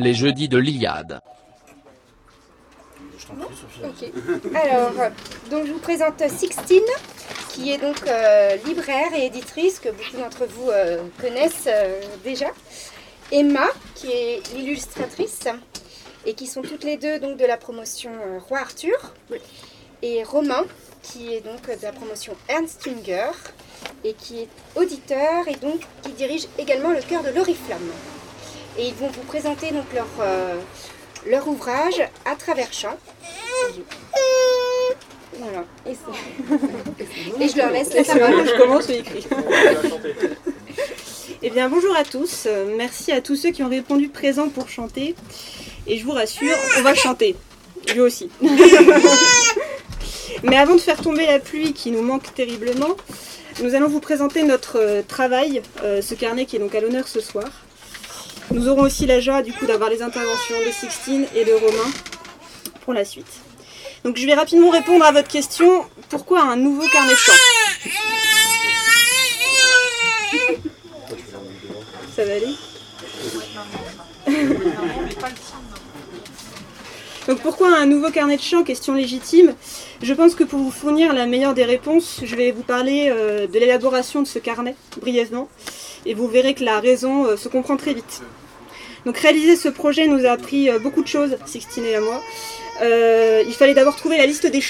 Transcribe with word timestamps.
les 0.00 0.14
jeudis 0.14 0.48
de 0.48 0.58
l'Iliade. 0.58 1.20
Ok. 3.84 4.10
Alors, 4.54 5.10
donc 5.50 5.66
je 5.66 5.72
vous 5.72 5.78
présente 5.78 6.22
Sixtine, 6.28 6.80
qui 7.50 7.70
est 7.70 7.78
donc 7.78 8.06
euh, 8.06 8.56
libraire 8.66 9.14
et 9.14 9.26
éditrice 9.26 9.78
que 9.78 9.88
beaucoup 9.88 10.16
d'entre 10.18 10.46
vous 10.46 10.70
euh, 10.70 11.02
connaissent 11.20 11.68
euh, 11.68 12.00
déjà. 12.24 12.48
Emma, 13.32 13.68
qui 13.94 14.08
est 14.08 14.42
l'illustratrice, 14.54 15.46
et 16.26 16.34
qui 16.34 16.46
sont 16.46 16.62
toutes 16.62 16.84
les 16.84 16.96
deux 16.96 17.20
donc 17.20 17.36
de 17.36 17.44
la 17.44 17.56
promotion 17.56 18.10
euh, 18.10 18.38
Roi 18.38 18.58
Arthur. 18.58 19.14
Et 20.02 20.24
Romain, 20.24 20.64
qui 21.02 21.34
est 21.34 21.40
donc 21.40 21.66
de 21.66 21.82
la 21.82 21.92
promotion 21.92 22.34
Ernst 22.48 22.82
Jünger, 22.84 23.30
et 24.04 24.14
qui 24.14 24.40
est 24.40 24.48
auditeur 24.74 25.46
et 25.46 25.56
donc 25.56 25.80
qui 26.02 26.12
dirige 26.12 26.46
également 26.58 26.90
le 26.90 27.00
cœur 27.00 27.22
de 27.22 27.30
l'Oriflamme. 27.30 27.90
Et 28.78 28.88
ils 28.88 28.94
vont 28.94 29.08
vous 29.08 29.22
présenter 29.22 29.70
donc 29.70 29.86
leur, 29.94 30.06
euh, 30.20 30.58
leur 31.26 31.48
ouvrage 31.48 32.00
à 32.24 32.36
travers 32.36 32.72
champs. 32.72 32.98
Voilà. 35.38 35.64
Et, 35.86 35.94
je 37.48 37.56
leur 37.56 37.70
laisse 37.70 37.94
la 37.94 38.04
parole. 38.04 38.46
je 38.46 38.58
commence, 38.58 38.90
écrit. 38.90 39.26
Eh 41.42 41.48
bien, 41.48 41.70
bonjour 41.70 41.96
à 41.96 42.04
tous. 42.04 42.46
Merci 42.76 43.12
à 43.12 43.22
tous 43.22 43.34
ceux 43.34 43.50
qui 43.50 43.62
ont 43.62 43.68
répondu 43.68 44.10
présent 44.10 44.50
pour 44.50 44.68
chanter. 44.68 45.14
Et 45.86 45.96
je 45.96 46.04
vous 46.04 46.12
rassure, 46.12 46.54
on 46.76 46.82
va 46.82 46.94
chanter. 46.94 47.34
Lui 47.94 48.00
aussi. 48.00 48.28
Mais 50.42 50.56
avant 50.56 50.74
de 50.74 50.80
faire 50.80 51.00
tomber 51.00 51.26
la 51.26 51.38
pluie 51.38 51.72
qui 51.72 51.90
nous 51.90 52.02
manque 52.02 52.34
terriblement, 52.34 52.96
nous 53.62 53.74
allons 53.74 53.88
vous 53.88 54.00
présenter 54.00 54.42
notre 54.42 54.78
euh, 54.78 55.02
travail, 55.06 55.62
euh, 55.82 56.00
ce 56.00 56.14
carnet 56.14 56.46
qui 56.46 56.56
est 56.56 56.58
donc 56.58 56.74
à 56.74 56.80
l'honneur 56.80 57.08
ce 57.08 57.20
soir. 57.20 57.48
Nous 58.52 58.68
aurons 58.68 58.82
aussi 58.82 59.06
la 59.06 59.20
joie 59.20 59.42
du 59.42 59.52
coup 59.52 59.66
d'avoir 59.66 59.90
les 59.90 60.02
interventions 60.02 60.56
de 60.66 60.72
Sixtine 60.72 61.26
et 61.34 61.44
de 61.44 61.52
Romain 61.52 61.90
pour 62.84 62.92
la 62.92 63.04
suite. 63.04 63.26
Donc 64.04 64.16
je 64.16 64.26
vais 64.26 64.34
rapidement 64.34 64.70
répondre 64.70 65.04
à 65.04 65.12
votre 65.12 65.28
question. 65.28 65.84
Pourquoi 66.08 66.42
un 66.42 66.56
nouveau 66.56 66.88
carnet 66.88 67.12
de 67.12 67.18
chant? 67.18 67.32
Ça 72.16 72.24
va 72.24 72.32
aller? 72.32 72.54
Donc 77.28 77.40
pourquoi 77.40 77.76
un 77.76 77.86
nouveau 77.86 78.10
carnet 78.10 78.36
de 78.36 78.42
chant? 78.42 78.64
Question 78.64 78.94
légitime. 78.94 79.54
Je 80.02 80.14
pense 80.14 80.34
que 80.34 80.42
pour 80.42 80.58
vous 80.58 80.70
fournir 80.70 81.12
la 81.12 81.26
meilleure 81.26 81.54
des 81.54 81.64
réponses, 81.64 82.20
je 82.24 82.34
vais 82.34 82.50
vous 82.50 82.62
parler 82.62 83.08
euh, 83.10 83.46
de 83.46 83.58
l'élaboration 83.58 84.22
de 84.22 84.26
ce 84.26 84.38
carnet 84.38 84.74
brièvement. 85.00 85.48
Et 86.06 86.14
vous 86.14 86.28
verrez 86.28 86.54
que 86.54 86.64
la 86.64 86.80
raison 86.80 87.26
euh, 87.26 87.36
se 87.36 87.48
comprend 87.48 87.76
très 87.76 87.94
vite. 87.94 88.22
Donc 89.06 89.16
réaliser 89.18 89.56
ce 89.56 89.68
projet 89.68 90.06
nous 90.06 90.26
a 90.26 90.30
appris 90.30 90.68
euh, 90.68 90.78
beaucoup 90.78 91.02
de 91.02 91.08
choses, 91.08 91.36
Sixtine 91.46 91.84
et 91.84 91.94
à 91.94 92.00
moi. 92.00 92.20
Euh, 92.82 93.42
il 93.46 93.54
fallait 93.54 93.74
d'abord 93.74 93.96
trouver 93.96 94.18
la 94.18 94.26
liste 94.26 94.46
des 94.46 94.62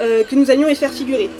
euh, 0.00 0.24
que 0.24 0.34
nous 0.34 0.50
allions 0.50 0.68
y 0.68 0.74
faire 0.74 0.92
figurer. 0.92 1.30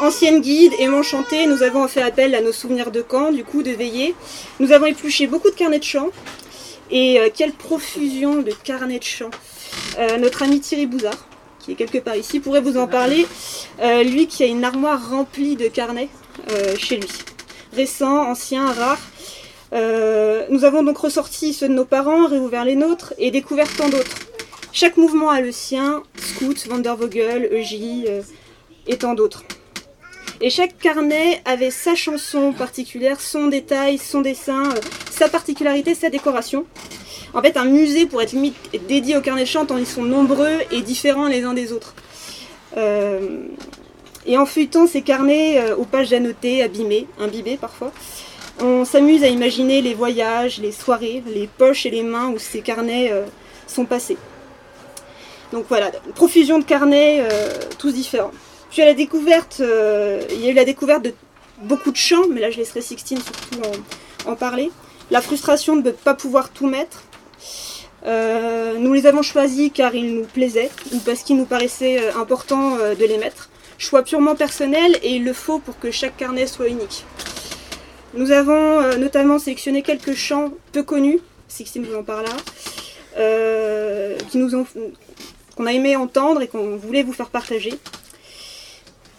Ancienne 0.00 0.40
guide, 0.40 0.72
aimant 0.78 1.02
chanter, 1.02 1.46
nous 1.46 1.62
avons 1.62 1.86
fait 1.88 2.00
appel 2.00 2.34
à 2.34 2.40
nos 2.40 2.52
souvenirs 2.52 2.90
de 2.90 3.02
camp, 3.02 3.32
du 3.32 3.44
coup 3.44 3.62
de 3.62 3.70
veillée. 3.70 4.14
Nous 4.60 4.72
avons 4.72 4.86
épluché 4.86 5.26
beaucoup 5.26 5.50
de 5.50 5.54
carnets 5.54 5.80
de 5.80 5.84
chants. 5.84 6.10
Et 6.92 7.18
quelle 7.36 7.52
profusion 7.52 8.40
de 8.40 8.52
carnets 8.64 9.00
de 9.00 9.04
chants. 9.04 9.30
Notre 10.20 10.44
ami 10.44 10.60
Thierry 10.60 10.86
Bouzard, 10.86 11.26
qui 11.58 11.72
est 11.72 11.74
quelque 11.74 11.98
part 11.98 12.16
ici, 12.16 12.38
pourrait 12.38 12.60
vous 12.60 12.78
en 12.78 12.86
parler. 12.86 13.26
Lui 14.04 14.28
qui 14.28 14.44
a 14.44 14.46
une 14.46 14.64
armoire 14.64 15.10
remplie 15.10 15.56
de 15.56 15.66
carnets 15.66 16.08
chez 16.78 16.96
lui. 16.96 17.08
Récents, 17.72 18.28
anciens, 18.30 18.72
rares. 18.72 18.98
Euh, 19.72 20.46
nous 20.50 20.64
avons 20.64 20.82
donc 20.82 20.98
ressorti 20.98 21.52
ceux 21.52 21.68
de 21.68 21.74
nos 21.74 21.84
parents, 21.84 22.26
réouvert 22.26 22.64
les 22.64 22.74
nôtres 22.74 23.14
et 23.18 23.30
découvert 23.30 23.68
tant 23.76 23.88
d'autres. 23.88 24.16
Chaque 24.72 24.96
mouvement 24.96 25.30
a 25.30 25.40
le 25.40 25.52
sien, 25.52 26.02
Scout, 26.16 26.66
Vandervogel, 26.66 27.48
EJ 27.52 28.04
euh, 28.08 28.22
et 28.86 28.96
tant 28.98 29.14
d'autres. 29.14 29.44
Et 30.40 30.50
chaque 30.50 30.78
carnet 30.78 31.42
avait 31.44 31.70
sa 31.70 31.94
chanson 31.94 32.52
particulière, 32.52 33.20
son 33.20 33.48
détail, 33.48 33.98
son 33.98 34.22
dessin, 34.22 34.70
euh, 34.70 34.80
sa 35.10 35.28
particularité, 35.28 35.94
sa 35.94 36.08
décoration. 36.08 36.66
En 37.34 37.42
fait, 37.42 37.56
un 37.56 37.66
musée 37.66 38.06
pourrait 38.06 38.24
être 38.24 38.32
limite 38.32 38.56
dédié 38.88 39.16
aux 39.16 39.20
carnets 39.20 39.44
de 39.44 39.66
tant 39.66 39.76
ils 39.76 39.86
sont 39.86 40.02
nombreux 40.02 40.58
et 40.72 40.82
différents 40.82 41.28
les 41.28 41.44
uns 41.44 41.54
des 41.54 41.72
autres. 41.72 41.94
Et 44.26 44.36
en 44.36 44.46
feuilletant 44.46 44.86
ces 44.86 45.02
carnets 45.02 45.58
euh, 45.58 45.76
aux 45.76 45.84
pages 45.84 46.12
annotées, 46.12 46.62
abîmées, 46.62 47.06
imbibées 47.18 47.56
parfois, 47.56 47.92
on 48.60 48.84
s'amuse 48.84 49.24
à 49.24 49.28
imaginer 49.28 49.80
les 49.80 49.94
voyages, 49.94 50.58
les 50.58 50.72
soirées, 50.72 51.22
les 51.26 51.46
poches 51.46 51.86
et 51.86 51.90
les 51.90 52.02
mains 52.02 52.28
où 52.28 52.38
ces 52.38 52.60
carnets 52.60 53.10
euh, 53.10 53.24
sont 53.66 53.86
passés. 53.86 54.18
Donc 55.52 55.64
voilà, 55.68 55.90
profusion 56.14 56.58
de 56.58 56.64
carnets, 56.64 57.20
euh, 57.22 57.48
tous 57.78 57.92
différents. 57.92 58.32
Puis 58.70 58.82
à 58.82 58.84
la 58.84 58.94
découverte, 58.94 59.60
il 59.60 60.40
y 60.40 60.46
a 60.46 60.50
eu 60.50 60.54
la 60.54 60.64
découverte 60.64 61.02
de 61.02 61.12
beaucoup 61.62 61.90
de 61.90 61.96
chants, 61.96 62.28
mais 62.30 62.40
là 62.40 62.52
je 62.52 62.58
laisserai 62.58 62.80
Sixtine 62.80 63.18
surtout 63.18 63.68
en, 64.26 64.36
parler. 64.36 64.70
La 65.10 65.20
frustration 65.20 65.74
de 65.74 65.82
ne 65.82 65.90
pas 65.90 66.14
pouvoir 66.14 66.50
tout 66.50 66.68
mettre. 66.68 67.02
Nous 68.06 68.92
les 68.92 69.06
avons 69.06 69.22
choisis 69.22 69.72
car 69.74 69.92
ils 69.96 70.14
nous 70.14 70.24
plaisaient 70.24 70.70
ou 70.92 70.98
parce 71.00 71.24
qu'il 71.24 71.36
nous 71.36 71.46
paraissait 71.46 72.12
important 72.12 72.76
de 72.76 73.04
les 73.04 73.18
mettre. 73.18 73.49
Choix 73.80 74.02
purement 74.02 74.36
personnel 74.36 74.98
et 75.02 75.14
il 75.16 75.24
le 75.24 75.32
faut 75.32 75.58
pour 75.58 75.78
que 75.78 75.90
chaque 75.90 76.14
carnet 76.18 76.46
soit 76.46 76.68
unique. 76.68 77.06
Nous 78.12 78.30
avons 78.30 78.52
euh, 78.52 78.96
notamment 78.98 79.38
sélectionné 79.38 79.80
quelques 79.80 80.12
chants 80.12 80.52
peu 80.72 80.82
connus, 80.82 81.18
Sixtine 81.48 81.84
vous 81.84 81.96
en 81.96 82.02
parlera, 82.02 82.36
euh, 83.16 84.18
qui 84.30 84.38
qu'on 85.56 85.64
a 85.64 85.72
aimé 85.72 85.96
entendre 85.96 86.42
et 86.42 86.46
qu'on 86.46 86.76
voulait 86.76 87.02
vous 87.02 87.14
faire 87.14 87.30
partager. 87.30 87.72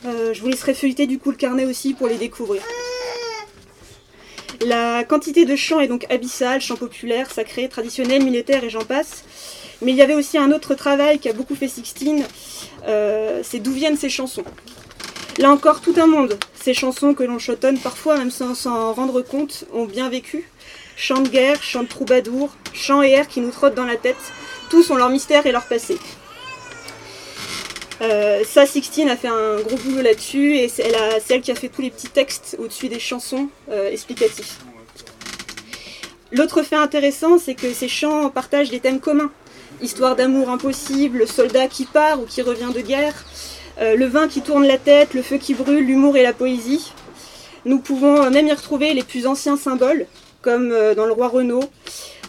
Euh, 0.06 0.32
je 0.32 0.42
vous 0.42 0.50
laisserai 0.50 0.76
feuilleter 0.76 1.08
du 1.08 1.18
coup 1.18 1.32
le 1.32 1.38
carnet 1.38 1.66
aussi 1.66 1.96
pour 1.96 2.08
les 2.08 2.18
découvrir. 2.18 2.62
La 4.68 5.04
quantité 5.04 5.46
de 5.46 5.56
chants 5.56 5.80
est 5.80 5.88
donc 5.88 6.06
abyssale, 6.12 6.62
chants 6.62 6.76
populaires, 6.76 7.32
sacrés, 7.32 7.68
traditionnels, 7.68 8.24
militaires 8.24 8.64
et 8.64 8.70
j'en 8.70 8.86
passe. 8.86 9.24
Mais 9.82 9.92
il 9.92 9.98
y 9.98 10.02
avait 10.02 10.14
aussi 10.14 10.38
un 10.38 10.52
autre 10.52 10.76
travail 10.76 11.20
qui 11.20 11.30
a 11.30 11.34
beaucoup 11.34 11.56
fait 11.56 11.68
Sixtine, 11.68 12.24
euh, 12.88 13.42
c'est 13.44 13.60
d'où 13.60 13.72
viennent 13.72 13.98
ces 13.98 14.10
chansons. 14.10 14.44
Là 15.38 15.52
encore, 15.52 15.82
tout 15.82 15.96
un 15.98 16.08
monde. 16.08 16.38
Ces 16.62 16.74
chansons 16.74 17.14
que 17.14 17.24
l'on 17.24 17.40
chotonne 17.40 17.80
parfois, 17.80 18.18
même 18.18 18.32
sans 18.32 18.54
s'en 18.54 18.94
rendre 18.94 19.22
compte, 19.22 19.66
ont 19.74 19.86
bien 19.86 20.10
vécu. 20.10 20.48
Chants 20.96 21.22
de 21.22 21.30
guerre, 21.30 21.64
chants 21.64 21.84
de 21.84 21.88
troubadours, 21.88 22.50
chants 22.74 23.02
et 23.02 23.12
airs 23.12 23.28
qui 23.28 23.42
nous 23.42 23.50
trottent 23.50 23.74
dans 23.74 23.86
la 23.86 23.96
tête, 23.96 24.18
tous 24.70 24.92
ont 24.92 24.98
leur 24.98 25.10
mystère 25.10 25.46
et 25.48 25.52
leur 25.52 25.66
passé. 25.66 25.98
Euh, 28.02 28.44
ça, 28.44 28.66
Sixtine 28.66 29.10
a 29.10 29.16
fait 29.16 29.28
un 29.28 29.62
gros 29.62 29.78
boulot 29.78 30.02
là-dessus 30.02 30.58
et 30.58 30.70
c'est 30.70 30.92
elle, 31.30 31.42
qui 31.42 31.52
a 31.52 31.56
fait 31.56 31.70
tous 31.70 31.82
les 31.82 31.92
petits 31.92 32.10
textes 32.10 32.58
au-dessus 32.60 32.90
des 32.90 33.00
chansons 33.00 33.48
euh, 33.70 33.90
explicatifs. 33.90 34.60
L'autre 36.32 36.64
fait 36.64 36.76
intéressant, 36.76 37.38
c'est 37.38 37.56
que 37.56 37.74
ces 37.74 37.88
chants 37.88 38.30
partagent 38.30 38.70
des 38.70 38.80
thèmes 38.80 39.00
communs. 39.00 39.32
Histoire 39.82 40.16
d'amour 40.16 40.50
impossible, 40.50 41.28
soldat 41.28 41.68
qui 41.68 41.86
part 41.86 42.22
ou 42.22 42.26
qui 42.26 42.44
revient 42.44 42.70
de 42.74 42.82
guerre, 42.82 43.16
euh, 43.80 43.96
le 43.96 44.06
vin 44.06 44.28
qui 44.28 44.42
tourne 44.42 44.66
la 44.68 44.78
tête, 44.78 45.16
le 45.16 45.24
feu 45.24 45.38
qui 45.38 45.56
brûle, 45.56 45.84
l'humour 45.84 46.16
et 46.18 46.22
la 46.22 46.34
poésie. 46.34 46.94
Nous 47.66 47.80
pouvons 47.80 48.30
même 48.30 48.48
y 48.48 48.54
retrouver 48.54 48.94
les 48.94 49.02
plus 49.02 49.26
anciens 49.26 49.58
symboles, 49.58 50.06
comme 50.44 50.72
euh, 50.72 50.94
dans 50.94 51.08
le 51.08 51.14
roi 51.14 51.30
Renaud, 51.30 51.64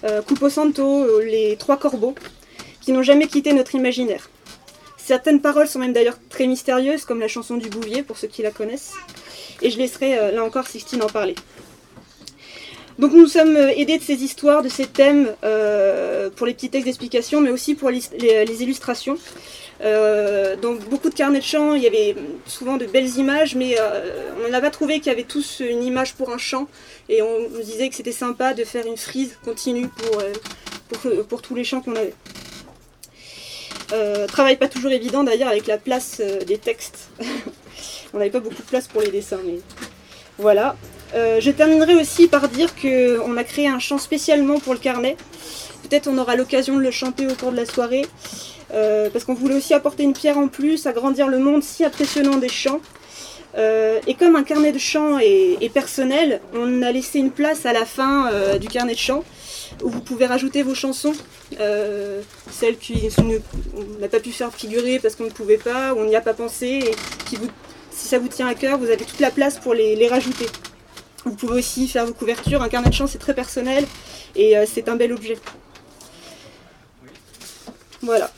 euh, 0.04 0.22
Coupo 0.22 0.48
Santo, 0.48 1.20
les 1.20 1.56
trois 1.58 1.76
corbeaux, 1.76 2.14
qui 2.80 2.92
n'ont 2.92 3.02
jamais 3.02 3.26
quitté 3.26 3.52
notre 3.52 3.74
imaginaire. 3.74 4.30
Certaines 4.96 5.42
paroles 5.42 5.68
sont 5.68 5.78
même 5.78 5.92
d'ailleurs 5.92 6.18
très 6.30 6.46
mystérieuses, 6.46 7.04
comme 7.04 7.20
la 7.20 7.28
chanson 7.28 7.58
du 7.58 7.68
Bouvier, 7.68 8.02
pour 8.02 8.16
ceux 8.16 8.28
qui 8.28 8.40
la 8.40 8.50
connaissent. 8.50 8.94
Et 9.60 9.68
je 9.68 9.76
laisserai 9.76 10.32
là 10.32 10.42
encore 10.42 10.66
Sixtine 10.66 11.02
en 11.02 11.08
parler. 11.08 11.34
Donc 12.98 13.12
nous 13.12 13.26
sommes 13.26 13.56
euh, 13.56 13.70
aidés 13.70 13.98
de 13.98 14.02
ces 14.02 14.22
histoires, 14.22 14.62
de 14.62 14.68
ces 14.68 14.86
thèmes, 14.86 15.34
euh, 15.44 16.30
pour 16.30 16.46
les 16.46 16.54
petits 16.54 16.68
textes 16.68 16.86
d'explication, 16.86 17.40
mais 17.40 17.50
aussi 17.50 17.74
pour 17.74 17.90
les, 17.90 18.62
illustrations. 18.62 19.16
Euh, 19.82 20.56
dans 20.56 20.74
beaucoup 20.74 21.08
de 21.08 21.14
carnets 21.14 21.40
de 21.40 21.44
chant, 21.44 21.74
il 21.74 21.82
y 21.82 21.86
avait 21.86 22.14
souvent 22.46 22.76
de 22.76 22.86
belles 22.86 23.16
images, 23.16 23.54
mais 23.54 23.76
on 24.44 24.50
n'a 24.50 24.60
pas 24.60 24.70
trouvé 24.70 24.98
qu'il 24.98 25.06
y 25.06 25.10
avait 25.10 25.24
tous 25.24 25.60
une 25.60 25.82
image 25.82 26.14
pour 26.14 26.32
un 26.32 26.38
chant. 26.38 26.68
Et 27.08 27.22
on 27.22 27.48
nous 27.48 27.62
disait 27.62 27.88
que 27.88 27.94
c'était 27.94 28.12
sympa 28.12 28.54
de 28.54 28.64
faire 28.64 28.86
une 28.86 28.96
frise 28.96 29.36
continue 29.44 29.88
pour, 29.88 30.22
pour, 31.28 31.42
tous 31.42 31.54
les 31.54 31.64
chants 31.64 31.80
qu'on 31.80 31.96
avait. 31.96 32.14
Travail 34.28 34.56
pas 34.56 34.68
toujours 34.68 34.92
évident 34.92 35.24
d'ailleurs 35.24 35.48
avec 35.48 35.66
la 35.66 35.78
place 35.78 36.20
des 36.46 36.58
textes. 36.58 37.10
on 38.14 38.18
n'avait 38.18 38.30
pas 38.30 38.40
beaucoup 38.40 38.62
de 38.62 38.68
place 38.68 38.86
pour 38.86 39.02
les 39.02 39.10
dessins, 39.10 39.40
mais 39.44 39.58
voilà. 40.38 40.76
Euh, 41.14 41.40
je 41.40 41.50
terminerai 41.50 41.94
aussi 41.94 42.26
par 42.26 42.48
dire 42.48 42.74
qu'on 42.74 43.36
a 43.36 43.44
créé 43.44 43.68
un 43.68 43.78
chant 43.78 43.98
spécialement 43.98 44.58
pour 44.58 44.72
le 44.72 44.78
carnet. 44.78 45.16
Peut-être 45.82 46.08
on 46.08 46.16
aura 46.18 46.36
l'occasion 46.36 46.76
de 46.76 46.82
le 46.82 46.90
chanter 46.90 47.26
au 47.26 47.34
cours 47.34 47.52
de 47.52 47.56
la 47.56 47.66
soirée. 47.66 48.06
euh, 48.74 49.10
parce 49.10 49.26
qu'on 49.26 49.34
voulait 49.34 49.56
aussi 49.56 49.74
apporter 49.74 50.02
une 50.02 50.14
pierre 50.14 50.38
en 50.38 50.48
plus, 50.48 50.86
agrandir 50.86 51.28
le 51.28 51.38
monde 51.38 51.62
si 51.62 51.84
impressionnant 51.84 52.36
des 52.38 52.48
chants. 52.48 52.80
et 54.06 54.14
comme 54.14 54.34
un 54.34 54.44
carnet 54.44 54.72
de 54.72 54.78
chant 54.78 55.18
est, 55.18 55.72
personnel, 55.74 56.40
on 56.54 56.80
a 56.80 56.90
laissé 56.90 57.18
une 57.18 57.30
place 57.30 57.66
à 57.66 57.74
la 57.74 57.84
fin 57.84 58.30
du 58.58 58.68
carnet 58.68 58.94
de 58.94 58.98
chant 58.98 59.24
où 59.82 59.90
vous 59.90 60.00
pouvez 60.00 60.24
rajouter 60.24 60.62
vos 60.62 60.74
chansons, 60.74 61.12
celles 62.50 62.78
qui 62.78 63.10
on 63.20 64.00
n'a 64.00 64.08
pas 64.08 64.20
pu 64.20 64.30
faire 64.30 64.54
figurer 64.54 64.98
parce 65.00 65.16
qu'on 65.16 65.24
ne 65.24 65.36
pouvait 65.40 65.58
pas, 65.58 65.92
ou 65.92 65.98
on 65.98 66.06
n'y 66.06 66.16
a 66.16 66.22
pas 66.22 66.32
pensé, 66.32 66.92
si 67.92 68.08
ça 68.08 68.18
vous 68.18 68.28
tient 68.28 68.46
à 68.46 68.54
cœur, 68.54 68.78
vous 68.78 68.90
avez 68.90 69.04
toute 69.04 69.20
la 69.20 69.30
place 69.30 69.58
pour 69.58 69.74
les, 69.74 70.08
rajouter. 70.08 70.46
Vous 71.24 71.34
pouvez 71.34 71.58
aussi 71.58 71.88
faire 71.88 72.06
vos 72.06 72.14
couvertures, 72.14 72.62
un 72.62 72.68
carnet 72.68 72.88
de 72.88 72.94
chant 72.94 73.06
c'est 73.06 73.18
très 73.18 73.34
personnel 73.34 73.86
et 74.34 74.54
c'est 74.66 74.88
un 74.88 74.96
bel 74.96 75.12
objet. 75.12 75.38
Voilà. 78.02 78.30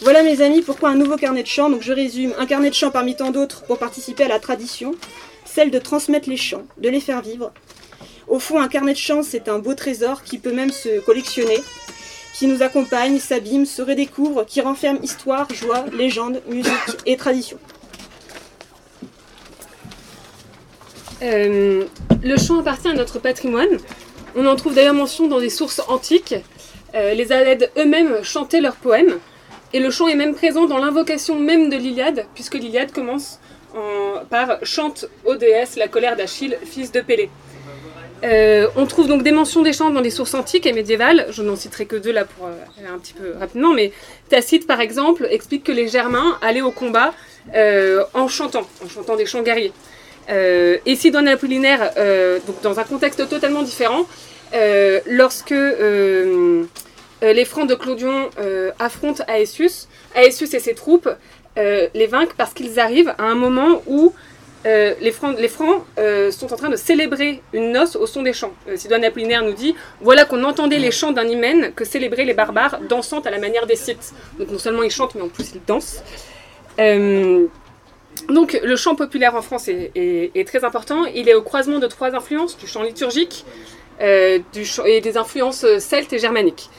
Voilà 0.00 0.22
mes 0.22 0.40
amis, 0.40 0.62
pourquoi 0.62 0.90
un 0.90 0.96
nouveau 0.96 1.16
carnet 1.16 1.42
de 1.42 1.48
chant 1.48 1.70
Donc 1.70 1.82
je 1.82 1.92
résume, 1.92 2.34
un 2.38 2.46
carnet 2.46 2.70
de 2.70 2.74
chant 2.74 2.90
parmi 2.90 3.14
tant 3.16 3.30
d'autres 3.30 3.62
pour 3.64 3.78
participer 3.78 4.24
à 4.24 4.28
la 4.28 4.38
tradition, 4.38 4.94
celle 5.44 5.70
de 5.70 5.78
transmettre 5.78 6.28
les 6.28 6.36
chants, 6.36 6.64
de 6.78 6.88
les 6.88 7.00
faire 7.00 7.22
vivre. 7.22 7.52
Au 8.26 8.38
fond, 8.38 8.60
un 8.60 8.68
carnet 8.68 8.94
de 8.94 8.98
chant, 8.98 9.22
c'est 9.22 9.48
un 9.48 9.58
beau 9.58 9.74
trésor 9.74 10.22
qui 10.22 10.38
peut 10.38 10.52
même 10.52 10.70
se 10.70 11.00
collectionner, 11.00 11.62
qui 12.34 12.46
nous 12.46 12.62
accompagne, 12.62 13.18
s'abîme, 13.18 13.66
se 13.66 13.82
redécouvre, 13.82 14.44
qui 14.46 14.60
renferme 14.60 14.98
histoire, 15.02 15.46
joie, 15.52 15.84
légende, 15.92 16.40
musique 16.48 16.72
et 17.06 17.16
tradition. 17.16 17.58
Euh, 21.22 21.84
le 22.22 22.36
chant 22.36 22.60
appartient 22.60 22.88
à 22.88 22.94
notre 22.94 23.18
patrimoine. 23.18 23.78
On 24.36 24.46
en 24.46 24.56
trouve 24.56 24.74
d'ailleurs 24.74 24.94
mention 24.94 25.28
dans 25.28 25.40
des 25.40 25.50
sources 25.50 25.80
antiques. 25.88 26.34
Euh, 26.94 27.14
les 27.14 27.32
Alèdes 27.32 27.70
eux-mêmes 27.76 28.22
chantaient 28.22 28.60
leurs 28.60 28.76
poèmes. 28.76 29.18
Et 29.72 29.80
le 29.80 29.90
chant 29.90 30.08
est 30.08 30.14
même 30.14 30.34
présent 30.34 30.66
dans 30.66 30.78
l'invocation 30.78 31.38
même 31.38 31.68
de 31.68 31.76
l'Iliade, 31.76 32.26
puisque 32.34 32.54
l'Iliade 32.54 32.92
commence 32.92 33.40
par 34.30 34.58
Chante 34.62 35.06
aux 35.24 35.34
déesses 35.34 35.74
la 35.74 35.88
colère 35.88 36.16
d'Achille, 36.16 36.56
fils 36.64 36.92
de 36.92 37.00
Pélée. 37.00 37.28
Euh, 38.22 38.68
on 38.76 38.86
trouve 38.86 39.08
donc 39.08 39.24
des 39.24 39.32
mentions 39.32 39.62
des 39.62 39.72
chants 39.72 39.90
dans 39.90 40.00
des 40.00 40.10
sources 40.10 40.34
antiques 40.34 40.64
et 40.64 40.72
médiévales. 40.72 41.26
Je 41.30 41.42
n'en 41.42 41.56
citerai 41.56 41.86
que 41.86 41.96
deux 41.96 42.12
là 42.12 42.24
pour 42.24 42.46
aller 42.46 42.86
un 42.86 42.98
petit 42.98 43.14
peu 43.14 43.34
rapidement, 43.36 43.74
mais 43.74 43.90
Tacite 44.28 44.68
par 44.68 44.80
exemple 44.80 45.26
explique 45.28 45.64
que 45.64 45.72
les 45.72 45.88
Germains 45.88 46.38
allaient 46.40 46.62
au 46.62 46.70
combat 46.70 47.12
en 47.52 48.28
chantant, 48.28 48.68
en 48.84 48.88
chantant 48.88 49.16
des 49.16 49.26
chants 49.26 49.42
guerriers. 49.42 49.72
Euh, 50.30 50.78
et 50.86 50.96
Sidoine 50.96 51.28
Apollinaire, 51.28 51.90
euh, 51.96 52.38
donc 52.46 52.60
dans 52.62 52.80
un 52.80 52.84
contexte 52.84 53.28
totalement 53.28 53.62
différent, 53.62 54.06
euh, 54.54 55.00
lorsque 55.06 55.54
les 57.22 57.44
Francs 57.44 57.68
de 57.68 57.74
Clodion 57.74 58.30
affrontent 58.78 59.24
Aesius, 59.28 59.88
Aesius 60.14 60.54
et 60.54 60.60
ses 60.60 60.74
troupes 60.74 61.08
les 61.56 62.06
vainquent 62.06 62.34
parce 62.36 62.52
qu'ils 62.52 62.78
arrivent 62.78 63.14
à 63.18 63.24
un 63.24 63.34
moment 63.34 63.82
où 63.86 64.12
les 64.64 65.12
Francs, 65.12 65.36
sont 66.30 66.52
en 66.52 66.56
train 66.56 66.68
de 66.68 66.76
célébrer 66.76 67.42
une 67.52 67.72
noce 67.72 67.96
au 67.96 68.06
son 68.06 68.22
des 68.22 68.32
chants. 68.32 68.52
Sidoine 68.76 69.04
Apollinaire 69.04 69.42
nous 69.42 69.54
dit 69.54 69.74
Voilà 70.00 70.24
qu'on 70.24 70.44
entendait 70.44 70.78
les 70.78 70.90
chants 70.90 71.12
d'un 71.12 71.26
hymen 71.26 71.72
que 71.74 71.84
célébraient 71.84 72.24
les 72.24 72.34
barbares 72.34 72.78
dansant 72.88 73.20
à 73.20 73.30
la 73.30 73.38
manière 73.38 73.66
des 73.66 73.76
Scythes. 73.76 74.12
Donc 74.38 74.50
non 74.50 74.58
seulement 74.58 74.82
ils 74.82 74.90
chantent, 74.90 75.14
mais 75.14 75.22
en 75.22 75.28
plus 75.28 75.52
ils 75.54 75.64
dansent. 75.66 76.02
Donc 78.28 78.58
le 78.62 78.76
chant 78.76 78.94
populaire 78.94 79.34
en 79.34 79.42
France 79.42 79.68
est, 79.68 80.46
très 80.46 80.64
important. 80.64 81.04
Il 81.06 81.28
est 81.28 81.34
au 81.34 81.42
croisement 81.42 81.78
de 81.78 81.86
trois 81.86 82.14
influences, 82.14 82.56
du 82.56 82.66
chant 82.66 82.82
liturgique 82.82 83.44
euh, 84.00 84.38
et 84.86 85.00
des 85.00 85.16
influences 85.16 85.66
celtes 85.78 86.12
et 86.12 86.18
germaniques. 86.18 86.70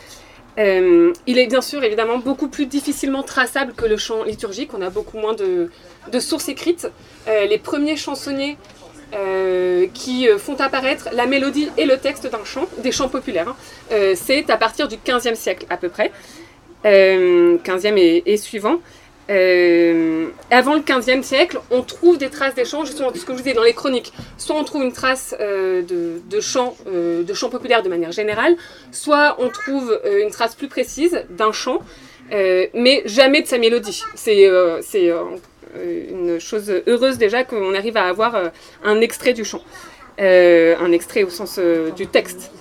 Euh, 0.57 1.11
il 1.27 1.37
est 1.37 1.47
bien 1.47 1.61
sûr 1.61 1.83
évidemment 1.83 2.17
beaucoup 2.17 2.47
plus 2.47 2.65
difficilement 2.65 3.23
traçable 3.23 3.73
que 3.73 3.85
le 3.85 3.97
chant 3.97 4.23
liturgique, 4.23 4.73
on 4.73 4.81
a 4.81 4.89
beaucoup 4.89 5.17
moins 5.17 5.35
de, 5.35 5.69
sources 6.19 6.49
écrites. 6.49 6.87
Euh, 7.27 7.45
les 7.45 7.57
premiers 7.57 7.97
chansonniers 7.97 8.57
qui 9.93 10.27
font 10.39 10.55
apparaître 10.55 11.07
la 11.13 11.25
mélodie 11.25 11.69
et 11.77 11.85
le 11.85 11.97
texte 11.97 12.29
d'un 12.29 12.43
chant, 12.43 12.65
des 12.79 12.91
chants 12.91 13.07
populaires, 13.07 13.47
hein, 13.47 14.13
c'est 14.13 14.49
à 14.49 14.57
partir 14.57 14.89
du 14.89 14.97
15e 14.97 15.35
siècle 15.35 15.65
à 15.69 15.77
peu 15.77 15.87
près, 15.87 16.11
15e 16.83 18.21
et 18.25 18.35
suivant. 18.35 18.81
Euh, 19.29 20.29
avant 20.51 20.75
le 20.75 20.81
15e 20.81 21.23
siècle, 21.23 21.59
on 21.71 21.81
trouve 21.81 22.17
des 22.17 22.29
traces 22.29 22.53
d'échanges, 22.53 22.87
justement, 22.87 23.09
ce 23.13 23.21
que 23.25 23.33
je 23.33 23.37
vous 23.37 23.43
disais 23.43 23.53
dans 23.53 23.63
les 23.63 23.73
chroniques. 23.73 24.13
Soit 24.37 24.55
on 24.55 24.63
trouve 24.63 24.83
une 24.83 24.93
trace 24.93 25.35
euh, 25.39 25.81
de, 25.81 26.39
chant, 26.41 26.75
euh, 26.87 27.23
de 27.23 27.33
chant 27.33 27.49
populaire 27.49 27.81
de 27.81 27.89
manière 27.89 28.11
générale, 28.11 28.55
soit 28.91 29.35
on 29.39 29.49
trouve 29.49 29.99
une 30.21 30.29
trace 30.29 30.55
plus 30.55 30.67
précise 30.67 31.25
d'un 31.29 31.51
chant, 31.51 31.79
mais 32.31 33.01
jamais 33.05 33.41
de 33.41 33.47
sa 33.47 33.57
mélodie. 33.57 34.03
C'est 34.15 34.45
une 35.75 36.39
chose 36.39 36.71
heureuse 36.87 37.17
déjà 37.17 37.43
qu'on 37.43 37.73
arrive 37.73 37.97
à 37.97 38.03
avoir 38.03 38.51
un 38.83 39.01
extrait 39.01 39.33
du 39.33 39.43
chant, 39.43 39.61
un 40.19 40.91
extrait 40.91 41.23
au 41.23 41.29
sens 41.29 41.59
du 41.95 42.07
texte. 42.07 42.51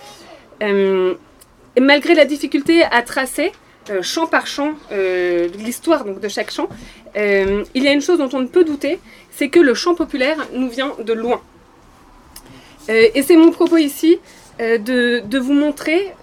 et 0.61 1.81
malgré 1.81 2.15
la 2.15 2.25
difficulté 2.25 2.85
à 2.85 3.03
tracer, 3.03 3.53
euh, 3.91 4.03
chant 4.03 4.27
par 4.27 4.47
chant 4.47 4.75
euh, 4.93 5.49
l'histoire 5.59 6.05
donc 6.05 6.19
de 6.21 6.29
chaque 6.29 6.51
chant, 6.51 6.69
euh, 7.17 7.65
il 7.75 7.83
y 7.85 7.89
a 7.89 7.93
une 7.93 8.01
chose 8.01 8.19
dont 8.19 8.31
on 8.33 8.41
ne 8.41 8.47
peut 8.47 8.65
douter, 8.65 8.99
c'est 9.31 9.49
que 9.49 9.61
le 9.61 9.75
chant 9.75 9.95
populaire 9.95 10.39
nous 10.55 10.71
vient 10.71 10.95
de 10.99 11.13
loin. 11.13 11.43
et 12.89 13.23
c'est 13.23 13.37
mon 13.37 13.51
propos 13.51 13.77
ici 13.77 14.19
de, 14.59 15.39
vous 15.39 15.53
montrer, 15.53 16.15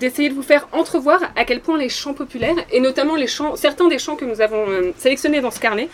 d'essayer 0.00 0.28
de, 0.28 0.34
vous 0.34 0.42
faire 0.42 0.68
entrevoir 0.72 1.20
à 1.36 1.44
quel 1.44 1.60
point 1.60 1.78
les 1.78 1.88
chants 1.88 2.14
populaires, 2.14 2.56
et 2.70 2.80
notamment 2.80 3.16
les 3.16 3.26
chants, 3.26 3.56
certains 3.56 3.88
des 3.88 3.98
chants 3.98 4.16
que 4.16 4.24
nous 4.24 4.40
avons 4.40 4.66
sélectionnés 4.98 5.40
dans 5.40 5.50
ce 5.50 5.60
carnet, 5.60 5.88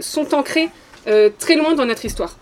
sont 0.00 0.34
ancrés 0.34 0.70
très 1.38 1.56
loin 1.56 1.74
dans 1.74 1.86
notre 1.86 2.04
histoire. 2.04 2.36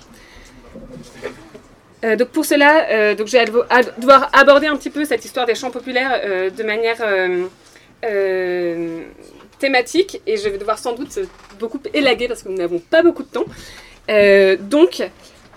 Donc 2.02 2.28
pour 2.28 2.44
cela, 2.44 3.14
donc 3.14 3.26
je 3.26 3.32
vais 3.32 3.44
devoir 3.44 4.30
aborder 4.32 4.66
un 4.66 4.76
petit 4.76 4.90
peu 4.90 5.04
cette 5.04 5.24
histoire 5.24 5.46
des 5.46 5.54
chants 5.54 5.70
populaires 5.70 6.50
de 6.50 6.62
manière 6.62 7.02
euh, 8.04 9.02
thématique 9.58 10.22
et 10.24 10.36
je 10.36 10.48
vais 10.48 10.56
devoir 10.56 10.78
sans 10.78 10.92
doute 10.92 11.18
beaucoup 11.58 11.80
élaguer 11.92 12.28
parce 12.28 12.44
que 12.44 12.48
nous 12.48 12.56
n'avons 12.56 12.78
pas 12.78 13.02
beaucoup 13.02 13.24
de 13.24 13.28
temps. 13.28 13.44
Euh, 14.08 14.56
donc, 14.56 15.00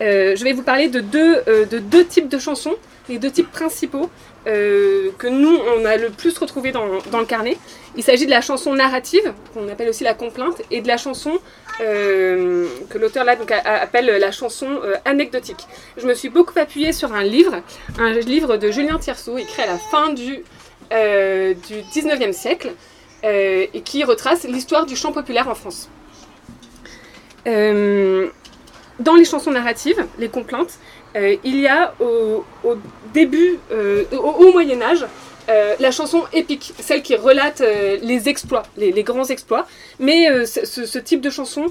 euh, 0.01 0.35
je 0.35 0.43
vais 0.43 0.53
vous 0.53 0.63
parler 0.63 0.87
de 0.87 1.01
deux, 1.01 1.43
de 1.45 1.77
deux 1.77 2.03
types 2.03 2.27
de 2.27 2.39
chansons, 2.39 2.73
les 3.09 3.19
deux 3.19 3.29
types 3.29 3.51
principaux 3.51 4.09
que 4.45 5.27
nous, 5.27 5.57
on 5.77 5.85
a 5.85 5.97
le 5.97 6.09
plus 6.09 6.37
retrouvé 6.37 6.71
dans, 6.71 6.85
le 6.85 7.25
carnet. 7.25 7.57
Il 7.95 8.03
s'agit 8.03 8.25
de 8.25 8.31
la 8.31 8.41
chanson 8.41 8.73
narrative, 8.73 9.33
qu'on 9.53 9.67
appelle 9.69 9.89
aussi 9.89 10.03
la 10.03 10.13
complainte, 10.13 10.61
et 10.71 10.81
de 10.81 10.87
la 10.87 10.97
chanson 10.97 11.39
que 11.79 12.97
l'auteur 12.97 13.23
là 13.23 13.35
donc, 13.35 13.51
appelle 13.51 14.05
la 14.05 14.31
chanson 14.31 14.79
anecdotique. 15.05 15.67
Je 15.97 16.07
me 16.07 16.13
suis 16.13 16.29
beaucoup 16.29 16.57
appuyée 16.57 16.91
sur 16.91 17.13
un 17.13 17.23
livre, 17.23 17.61
un 17.99 18.13
livre 18.13 18.57
de 18.57 18.71
Julien 18.71 18.97
Tierceau, 18.97 19.37
écrit 19.37 19.63
à 19.63 19.67
la 19.67 19.77
fin 19.77 20.13
du 20.13 20.43
euh, 20.91 21.53
du 21.53 21.75
19e 21.75 22.33
siècle 22.33 22.73
euh, 23.23 23.65
et 23.73 23.79
qui 23.79 24.03
retrace 24.03 24.43
l'histoire 24.43 24.85
du 24.85 24.97
chant 24.97 25.13
populaire 25.13 25.47
en 25.47 25.55
France. 25.55 25.89
Euh, 27.47 28.27
dans 28.99 29.15
les 29.15 29.23
chansons 29.23 29.51
narratives, 29.51 30.05
les 30.19 30.27
complaintes, 30.27 30.79
il 31.15 31.59
y 31.59 31.67
a 31.67 31.93
au, 32.01 32.43
début, 33.13 33.59
au, 34.11 34.51
Moyen 34.51 34.81
Âge, 34.81 35.05
la 35.47 35.91
chanson 35.91 36.23
épique, 36.33 36.73
celle 36.79 37.01
qui 37.01 37.15
relate 37.15 37.61
les 38.01 38.29
exploits, 38.29 38.63
les, 38.77 39.03
grands 39.03 39.25
exploits. 39.25 39.65
Mais 39.99 40.45
ce, 40.45 40.99
type 40.99 41.21
de 41.21 41.29
chanson 41.29 41.65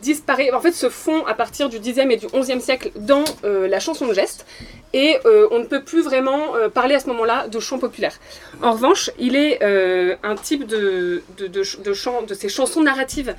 disparaît, 0.00 0.50
en 0.52 0.60
fait, 0.60 0.72
se 0.72 0.88
fond 0.88 1.24
à 1.26 1.34
partir 1.34 1.68
du 1.68 1.78
10e 1.78 2.10
et 2.10 2.16
du 2.16 2.26
11e 2.26 2.60
siècle 2.60 2.90
dans 2.96 3.24
la 3.42 3.80
chanson 3.80 4.06
de 4.06 4.14
geste 4.14 4.46
et 4.92 5.16
euh, 5.24 5.48
on 5.50 5.60
ne 5.60 5.64
peut 5.64 5.82
plus 5.82 6.02
vraiment 6.02 6.54
euh, 6.54 6.68
parler 6.68 6.94
à 6.94 7.00
ce 7.00 7.06
moment-là 7.08 7.48
de 7.48 7.60
chant 7.60 7.78
populaire. 7.78 8.18
En 8.62 8.72
revanche, 8.72 9.10
il 9.18 9.36
est 9.36 9.62
euh, 9.62 10.16
un 10.22 10.34
type 10.34 10.66
de, 10.66 11.22
de, 11.38 11.92
chant, 11.94 12.22
de 12.22 12.34
ces 12.34 12.48
chansons 12.48 12.82
narratives 12.82 13.34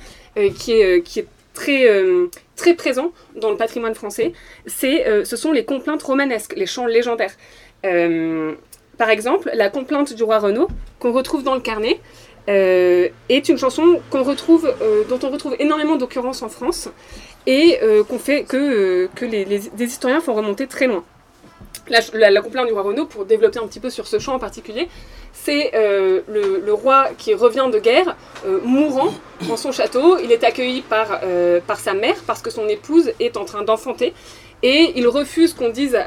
qui, 0.56 0.72
est, 0.72 1.02
qui 1.02 1.20
est 1.20 1.26
très, 1.54 1.88
très 2.56 2.74
présent 2.74 3.12
dans 3.36 3.50
le 3.50 3.56
patrimoine 3.56 3.94
français. 3.94 4.32
C'est, 4.66 5.24
ce 5.24 5.36
sont 5.36 5.52
les 5.52 5.64
complaintes 5.64 6.02
romanesques, 6.02 6.54
les 6.56 6.66
chants 6.66 6.86
légendaires. 6.86 7.34
par 7.82 9.10
exemple, 9.10 9.50
la 9.54 9.70
complainte 9.70 10.12
du 10.14 10.22
roi 10.22 10.38
Renaud, 10.38 10.68
qu'on 10.98 11.12
retrouve 11.12 11.42
dans 11.42 11.54
le 11.54 11.60
carnet, 11.60 12.00
est 12.48 13.48
une 13.48 13.56
chanson 13.56 14.00
qu'on 14.10 14.22
retrouve, 14.22 14.72
dont 15.08 15.18
on 15.22 15.30
retrouve 15.30 15.56
énormément 15.58 15.96
d'occurrences 15.96 16.42
en 16.42 16.48
France 16.48 16.90
et 17.46 17.78
qu'on 18.08 18.18
fait 18.18 18.44
que, 18.44 19.08
que 19.14 19.24
les, 19.24 19.70
historiens 19.80 20.20
font 20.20 20.34
remonter 20.34 20.66
très 20.66 20.86
loin 20.86 21.04
la, 21.88 22.30
la, 22.30 22.40
complainte 22.40 22.66
du 22.66 22.72
roi 22.72 22.82
Renaud, 22.82 23.06
pour 23.06 23.24
développer 23.24 23.58
un 23.58 23.66
petit 23.66 23.80
peu 23.80 23.90
sur 23.90 24.06
ce 24.06 24.18
chant 24.18 24.34
en 24.34 24.38
particulier, 24.38 24.88
c'est 25.34 25.72
euh, 25.74 26.20
le, 26.28 26.72
roi 26.72 27.08
qui 27.18 27.34
revient 27.34 27.68
de 27.70 27.78
guerre, 27.78 28.16
euh, 28.46 28.60
mourant 28.64 29.12
dans 29.48 29.56
son 29.56 29.72
château. 29.72 30.18
Il 30.18 30.32
est 30.32 30.44
accueilli 30.44 30.80
par, 30.80 31.20
euh, 31.22 31.60
par 31.66 31.78
sa 31.78 31.92
mère 31.92 32.16
parce 32.26 32.40
que 32.40 32.50
son 32.50 32.66
épouse 32.68 33.12
est 33.20 33.36
en 33.36 33.44
train 33.44 33.62
d'enfanter. 33.62 34.14
Et 34.62 34.92
il 34.96 35.06
refuse 35.06 35.52
qu'on 35.52 35.68
dise, 35.68 35.98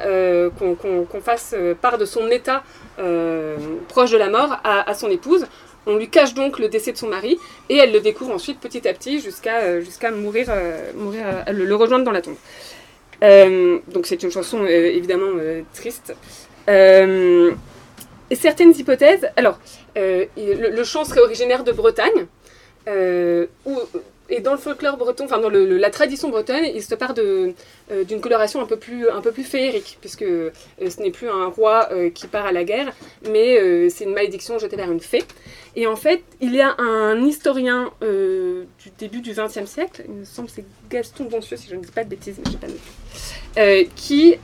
qu'on 0.58 1.22
fasse 1.22 1.54
part 1.80 2.00
de 2.00 2.06
son 2.06 2.28
état 2.32 2.64
proche 3.88 4.10
de 4.10 4.18
la 4.18 4.30
mort 4.30 4.58
à, 4.64 4.92
son 4.96 5.12
épouse. 5.12 5.46
On 5.86 5.96
lui 5.96 6.10
cache 6.10 6.34
donc 6.34 6.58
le 6.58 6.68
décès 6.68 6.92
de 6.92 6.98
son 6.98 7.08
mari 7.08 7.38
et 7.70 7.78
elle 7.78 7.92
le 7.92 8.00
découvre 8.00 8.34
ensuite 8.34 8.60
petit 8.60 8.88
à 8.88 8.94
petit 8.94 9.22
jusqu'à 9.22 9.80
jusqu'à 9.80 10.10
mourir, 10.10 10.48
mourir 10.96 11.24
le, 11.52 11.76
rejoindre 11.76 12.04
dans 12.04 12.12
la 12.12 12.24
tombe. 12.24 12.36
Donc 13.22 14.06
c'est 14.06 14.24
une 14.24 14.32
chanson 14.32 14.66
évidemment 14.66 15.40
triste. 15.74 16.16
et 16.68 18.36
certaines 18.36 18.76
hypothèses, 18.78 19.30
alors 19.36 19.60
le, 19.96 20.84
chant 20.84 21.06
serait 21.06 21.22
originaire 21.22 21.64
de 21.64 21.72
Bretagne, 21.72 22.28
où 23.66 23.80
et 24.30 24.42
dans 24.42 24.52
le 24.52 24.58
folklore 24.58 24.98
breton, 24.98 25.26
enfin 25.26 25.40
dans 25.40 25.50
la 25.50 25.90
tradition 25.90 26.30
bretonne, 26.30 26.66
il 26.66 26.84
se 26.84 26.96
part 26.96 27.14
euh, 27.18 27.54
d'une 28.04 28.20
coloration 28.20 28.62
un 28.62 28.66
peu 28.66 28.78
plus, 28.78 29.10
un 29.10 29.22
peu 29.22 29.32
plus 29.32 29.44
féerique, 29.44 29.98
puisque 30.02 30.24
euh, 30.24 30.52
ce 30.80 31.02
n'est 31.02 31.12
plus 31.12 31.30
un 31.30 31.48
roi 31.48 31.88
euh, 31.92 32.10
qui 32.10 32.28
part 32.28 32.46
à 32.46 32.52
la 32.52 32.64
guerre, 32.64 32.94
mais 33.30 33.90
c'est 33.90 34.04
une 34.04 34.14
malédiction 34.14 34.60
jetée 34.60 34.76
vers 34.76 34.92
une 34.92 35.00
fée. 35.00 35.24
Et 35.76 35.88
en 35.88 35.96
fait, 35.96 36.24
il 36.42 36.56
y 36.56 36.62
a 36.62 36.76
un 36.80 37.24
historien 37.24 37.92
du 38.02 38.90
début 38.98 39.22
du 39.22 39.32
XXe 39.32 39.66
siècle, 39.66 40.04
il 40.08 40.14
me 40.16 40.26
semble 40.26 40.50
c'est 40.50 40.66
Gaston 40.90 41.26
Doncieux, 41.26 41.58
si 41.58 41.70
je 41.70 41.76
ne 41.76 41.82
dis 41.82 41.92
pas 41.92 42.04
de 42.04 42.10
bêtises, 42.10 42.38
mais 42.44 42.52
je 42.52 42.58
pas 42.58 42.68
qui, 43.96 44.36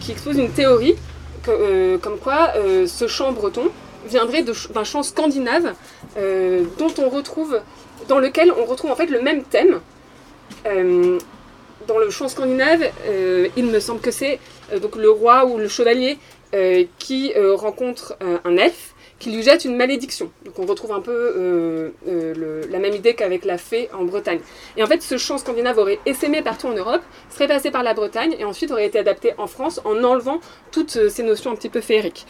qui 0.00 0.12
expose 0.12 0.36
une 0.38 0.50
théorie 0.50 0.96
comme 1.44 2.18
quoi 2.22 2.52
ce 2.86 3.06
chant 3.06 3.32
breton 3.32 3.70
viendrait 4.06 4.42
d'un 4.42 4.84
chant 4.84 5.02
scandinave 5.02 5.74
dont 6.16 6.94
on 6.98 7.08
retrouve 7.08 7.60
dans 8.08 8.18
lequel 8.18 8.52
on 8.52 8.64
retrouve 8.64 8.90
en 8.90 8.96
fait 8.96 9.06
le 9.06 9.20
même 9.20 9.42
thème. 9.44 9.80
Euh, 10.66 11.18
dans 11.86 11.98
le 11.98 12.10
chant 12.10 12.28
scandinave, 12.28 12.82
euh, 13.06 13.48
il 13.56 13.66
me 13.66 13.80
semble 13.80 14.00
que 14.00 14.10
c'est 14.10 14.38
euh, 14.72 14.78
donc 14.78 14.96
le 14.96 15.10
roi 15.10 15.44
ou 15.44 15.58
le 15.58 15.68
chevalier 15.68 16.18
qui 17.00 17.32
rencontre 17.36 18.16
un 18.44 18.56
elfe 18.56 18.93
qui 19.18 19.30
lui 19.30 19.42
jette 19.42 19.64
une 19.64 19.76
malédiction. 19.76 20.30
Donc 20.44 20.58
on 20.58 20.66
retrouve 20.66 20.92
un 20.92 21.00
peu 21.00 21.92
la 22.06 22.78
même 22.78 22.94
idée 22.94 23.14
qu'avec 23.14 23.44
la 23.44 23.58
fée 23.58 23.88
en 23.92 24.04
Bretagne. 24.04 24.40
Et 24.76 24.82
en 24.82 24.86
fait, 24.86 25.02
ce 25.02 25.16
chant 25.16 25.38
scandinave 25.38 25.78
aurait 25.78 26.00
essaimé 26.06 26.42
partout 26.42 26.66
en 26.66 26.74
Europe, 26.74 27.02
serait 27.30 27.48
passé 27.48 27.70
par 27.70 27.82
la 27.82 27.94
Bretagne 27.94 28.36
et 28.38 28.44
ensuite 28.44 28.70
aurait 28.70 28.86
été 28.86 28.98
adapté 28.98 29.32
en 29.38 29.46
France 29.46 29.80
en 29.84 30.02
enlevant 30.04 30.40
toutes 30.72 31.08
ces 31.08 31.22
notions 31.22 31.50
un 31.50 31.56
petit 31.56 31.68
peu 31.68 31.80
féeriques. 31.80 32.26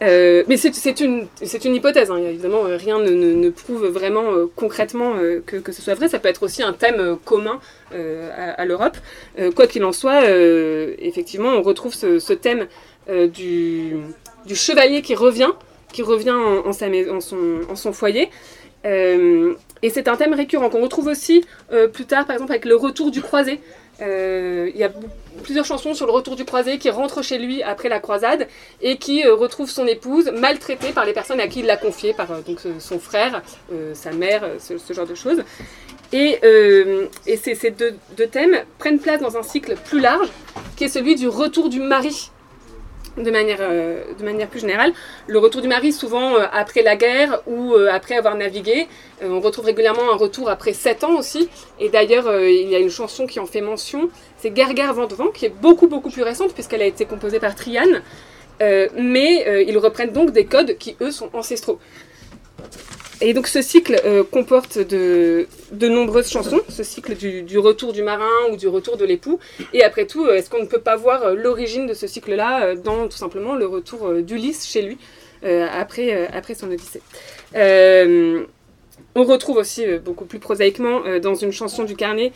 Euh, 0.00 0.44
mais 0.46 0.56
c'est 0.56 1.00
une, 1.00 1.26
une, 1.64 1.74
hypothèse, 1.74 2.10
hein. 2.10 2.18
évidemment, 2.18 2.66
euh, 2.66 2.76
rien 2.76 3.00
ne, 3.00 3.50
prouve 3.50 3.86
vraiment 3.86 4.32
euh, 4.32 4.46
concrètement 4.54 5.14
que, 5.44 5.72
ce 5.72 5.82
soit 5.82 5.94
vrai. 5.94 6.08
Ça 6.08 6.18
peut 6.18 6.28
être 6.28 6.42
aussi 6.42 6.62
un 6.62 6.72
thème 6.72 7.16
commun 7.24 7.60
à, 7.92 8.64
l'Europe. 8.64 8.96
quoi 9.56 9.66
qu'il 9.66 9.84
en 9.84 9.92
soit, 9.92 10.28
effectivement, 10.98 11.50
on 11.50 11.62
retrouve 11.62 11.94
ce, 11.94 12.32
thème 12.32 12.66
du, 13.08 13.96
chevalier 14.54 15.02
qui 15.02 15.14
revient, 15.14 15.50
qui 15.92 16.02
revient 16.02 16.30
en, 16.30 16.72
sa, 16.72 16.86
son, 17.20 17.60
en 17.68 17.76
son, 17.76 17.92
foyer. 17.92 18.30
et 18.84 19.90
c'est 19.90 20.08
un 20.08 20.16
thème 20.16 20.34
récurrent 20.34 20.70
qu'on 20.70 20.82
retrouve 20.82 21.08
aussi 21.08 21.44
plus 21.92 22.04
tard, 22.04 22.26
par 22.26 22.34
exemple, 22.34 22.52
avec 22.52 22.64
le 22.64 22.76
retour 22.76 23.10
du 23.10 23.22
croisé. 23.22 23.60
Il 24.00 24.76
y 24.76 24.84
a 24.84 24.90
plusieurs 25.38 25.64
chansons 25.64 25.94
sur 25.94 26.06
le 26.06 26.12
retour 26.12 26.36
du 26.36 26.44
croisé 26.44 26.78
qui 26.78 26.90
rentre 26.90 27.22
chez 27.22 27.38
lui 27.38 27.62
après 27.62 27.88
la 27.88 28.00
croisade 28.00 28.48
et 28.80 28.96
qui 28.96 29.24
euh, 29.24 29.34
retrouve 29.34 29.70
son 29.70 29.86
épouse 29.86 30.30
maltraitée 30.36 30.92
par 30.92 31.04
les 31.04 31.12
personnes 31.12 31.40
à 31.40 31.48
qui 31.48 31.60
il 31.60 31.66
l'a 31.66 31.76
confiée, 31.76 32.12
par 32.12 32.30
euh, 32.30 32.40
donc, 32.40 32.60
son 32.78 32.98
frère, 32.98 33.42
euh, 33.72 33.94
sa 33.94 34.12
mère, 34.12 34.44
ce, 34.58 34.92
genre 34.92 35.06
de 35.06 35.14
choses. 35.14 35.42
Et, 36.12 36.38
ces 37.36 37.70
deux, 37.70 37.94
deux, 38.16 38.26
thèmes 38.26 38.56
prennent 38.78 38.98
place 38.98 39.20
dans 39.20 39.36
un 39.36 39.42
cycle 39.42 39.76
plus 39.84 40.00
large 40.00 40.28
qui 40.76 40.84
est 40.84 40.88
celui 40.88 41.14
du 41.16 41.28
retour 41.28 41.68
du 41.68 41.80
mari 41.80 42.30
de 43.18 43.30
manière, 43.30 43.58
euh, 43.60 44.02
de 44.18 44.24
manière 44.24 44.48
plus 44.48 44.60
générale. 44.60 44.92
Le 45.26 45.38
retour 45.38 45.62
du 45.62 45.68
mari, 45.68 45.92
souvent 45.92 46.36
euh, 46.36 46.46
après 46.52 46.82
la 46.82 46.96
guerre 46.96 47.40
ou 47.46 47.74
euh, 47.74 47.88
après 47.90 48.16
avoir 48.16 48.36
navigué. 48.36 48.88
on 49.22 49.40
retrouve 49.40 49.66
régulièrement 49.66 50.12
un 50.12 50.16
retour 50.16 50.48
après 50.48 50.72
7 50.72 51.04
ans 51.04 51.18
aussi. 51.18 51.48
Et 51.80 51.88
d'ailleurs, 51.88 52.26
il 52.40 52.68
y 52.68 52.74
a 52.74 52.78
une 52.78 52.90
chanson 52.90 53.26
qui 53.26 53.40
en 53.40 53.46
fait 53.46 53.60
mention. 53.60 54.10
C'est 54.36 54.50
Gargare 54.50 54.94
Vent 54.94 55.06
Vent, 55.08 55.28
qui 55.28 55.46
est 55.46 55.54
beaucoup, 55.60 55.88
beaucoup 55.88 56.10
plus 56.10 56.22
récente 56.22 56.54
puisqu'elle 56.54 56.82
a 56.82 56.86
été 56.86 57.04
composée 57.04 57.40
par 57.40 57.54
Triane. 57.54 58.02
mais 58.60 59.64
ils 59.66 59.78
reprennent 59.78 60.12
donc 60.12 60.30
des 60.30 60.44
codes 60.44 60.76
qui, 60.78 60.96
eux, 61.00 61.10
sont 61.10 61.30
ancestraux. 61.32 61.78
Et 63.20 63.34
donc 63.34 63.48
ce 63.48 63.62
cycle 63.62 64.00
euh, 64.04 64.22
comporte 64.22 64.78
de, 64.78 65.48
de, 65.72 65.88
nombreuses 65.88 66.30
chansons, 66.30 66.60
ce 66.68 66.84
cycle 66.84 67.16
du, 67.16 67.58
retour 67.58 67.92
du 67.92 68.02
marin 68.02 68.28
ou 68.52 68.56
du 68.56 68.68
retour 68.68 68.96
de 68.96 69.04
l'époux. 69.04 69.40
Et 69.72 69.82
après 69.82 70.06
tout, 70.06 70.24
euh, 70.24 70.34
est-ce 70.34 70.48
qu'on 70.48 70.62
ne 70.62 70.68
peut 70.68 70.80
pas 70.80 70.96
voir 70.96 71.22
euh, 71.24 71.34
l'origine 71.34 71.86
de 71.86 71.94
ce 71.94 72.06
cycle-là 72.06 72.76
dans 72.76 73.08
tout 73.08 73.16
simplement 73.16 73.54
le 73.56 73.66
retour 73.66 74.12
d'Ulysse 74.22 74.66
chez 74.66 74.82
lui 74.82 74.98
après, 75.42 76.28
après 76.34 76.54
son 76.54 76.70
Odyssée? 76.70 77.00
On 79.14 79.24
retrouve 79.24 79.56
aussi 79.56 79.84
beaucoup 80.04 80.26
plus 80.26 80.38
prosaïquement 80.38 81.02
dans 81.20 81.34
une 81.34 81.52
chanson 81.52 81.84
du 81.84 81.96
carnet 81.96 82.32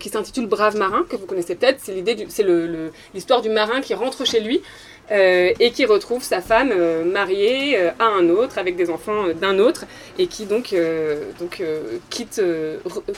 qui 0.00 0.08
s'intitule 0.08 0.46
Brave 0.46 0.76
marin, 0.76 1.04
que 1.08 1.16
vous 1.16 1.26
connaissez 1.26 1.54
peut-être. 1.54 1.80
C'est 1.80 2.44
l'histoire 3.12 3.42
du 3.42 3.50
marin 3.50 3.80
qui 3.80 3.94
rentre 3.94 4.24
chez 4.24 4.40
lui 4.40 4.62
euh, 5.10 5.52
et 5.60 5.70
qui 5.70 5.84
retrouve 5.84 6.22
sa 6.22 6.40
femme 6.40 6.72
euh, 6.72 7.04
mariée 7.04 7.76
euh, 7.78 7.90
à 7.98 8.06
un 8.06 8.30
autre, 8.30 8.56
avec 8.56 8.74
des 8.74 8.88
enfants 8.88 9.24
d'un 9.38 9.58
autre, 9.58 9.84
et 10.18 10.26
qui 10.28 10.46
donc, 10.46 10.74
donc 11.38 11.62
quitte, 12.10 12.40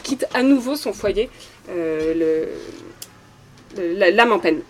quitte 0.02 0.26
à 0.34 0.42
nouveau 0.42 0.74
son 0.74 0.92
foyer, 0.92 1.30
l'âme 3.76 4.32
en 4.32 4.38
peine. 4.38 4.62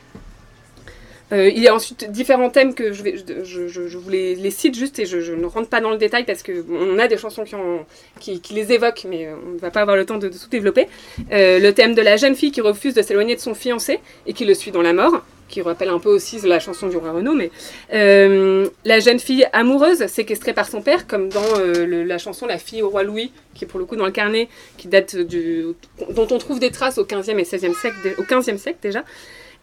il 1.33 1.59
y 1.59 1.69
a 1.69 1.75
ensuite 1.75 2.11
différents 2.11 2.51
thèmes 2.51 2.75
que 2.75 2.93
je, 2.93 3.03
vais, 3.03 3.17
je, 3.45 3.69
je, 3.69 3.99
vous 3.99 4.11
les, 4.11 4.51
cite 4.51 4.75
juste 4.75 4.99
et 4.99 5.07
je, 5.07 5.33
ne 5.33 5.47
rentre 5.47 5.69
pas 5.69 5.81
dans 5.81 5.91
le 5.91 5.99
détail 5.99 6.25
parce 6.25 6.43
qu'on 6.43 6.99
a 6.99 7.09
des 7.09 7.17
chansons 7.17 7.45
qui, 7.45 7.55
ont, 7.55 7.87
qui, 8.21 8.43
les 8.53 8.73
évoquent, 8.73 9.07
mais 9.09 9.29
on 9.29 9.53
ne 9.55 9.59
va 9.59 9.71
pas 9.71 9.81
avoir 9.81 9.97
le 9.97 10.05
temps 10.05 10.19
de 10.19 10.29
tout 10.29 10.49
développer. 10.51 10.89
le 11.31 11.71
thème 11.71 11.95
de 11.95 12.03
la 12.03 12.17
jeune 12.17 12.35
fille 12.35 12.51
qui 12.51 12.61
refuse 12.61 12.95
de 12.95 13.03
s'éloigner 13.03 13.37
de 13.37 13.41
son 13.41 13.55
fiancé 13.55 14.01
et 14.27 14.33
qui 14.33 14.45
le 14.45 14.55
suit 14.55 14.71
dans 14.73 14.83
la 14.83 14.93
mort 14.93 15.23
qui 15.49 15.63
rappelle 15.63 15.89
un 15.89 15.99
peu 15.99 16.09
aussi 16.09 16.41
la 16.41 16.59
chanson 16.59 16.89
du 16.89 16.97
roi 16.97 17.13
Renaud, 17.13 17.35
mais 17.35 17.51
euh, 17.93 18.69
la 18.85 19.01
jeune 19.01 19.19
fille 19.19 19.47
amoureuse 19.53 20.07
séquestrée 20.07 20.53
par 20.53 20.69
son 20.69 20.83
père, 20.83 21.07
comme 21.07 21.29
dans 21.29 21.43
euh, 21.59 22.05
la 22.05 22.19
chanson 22.19 22.47
La 22.47 22.59
fille 22.59 22.83
au 22.83 22.91
roi 22.91 23.03
Louis, 23.03 23.33
qui 23.55 23.65
est 23.65 23.67
pour 23.67 23.79
le 23.79 23.87
coup 23.87 23.97
dans 23.97 24.07
le 24.07 24.13
carnet, 24.13 24.49
qui 24.77 24.89
date 24.89 25.17
du, 25.17 25.67
dont 26.11 26.27
on 26.31 26.39
trouve 26.39 26.59
des 26.59 26.71
traces 26.71 26.99
au 26.99 27.05
15e 27.05 27.39
et 27.39 27.45
16e 27.45 27.79
siècle, 27.79 28.15
au 28.19 28.23
15e 28.23 28.59
siècle 28.59 28.79
déjà. 28.83 29.05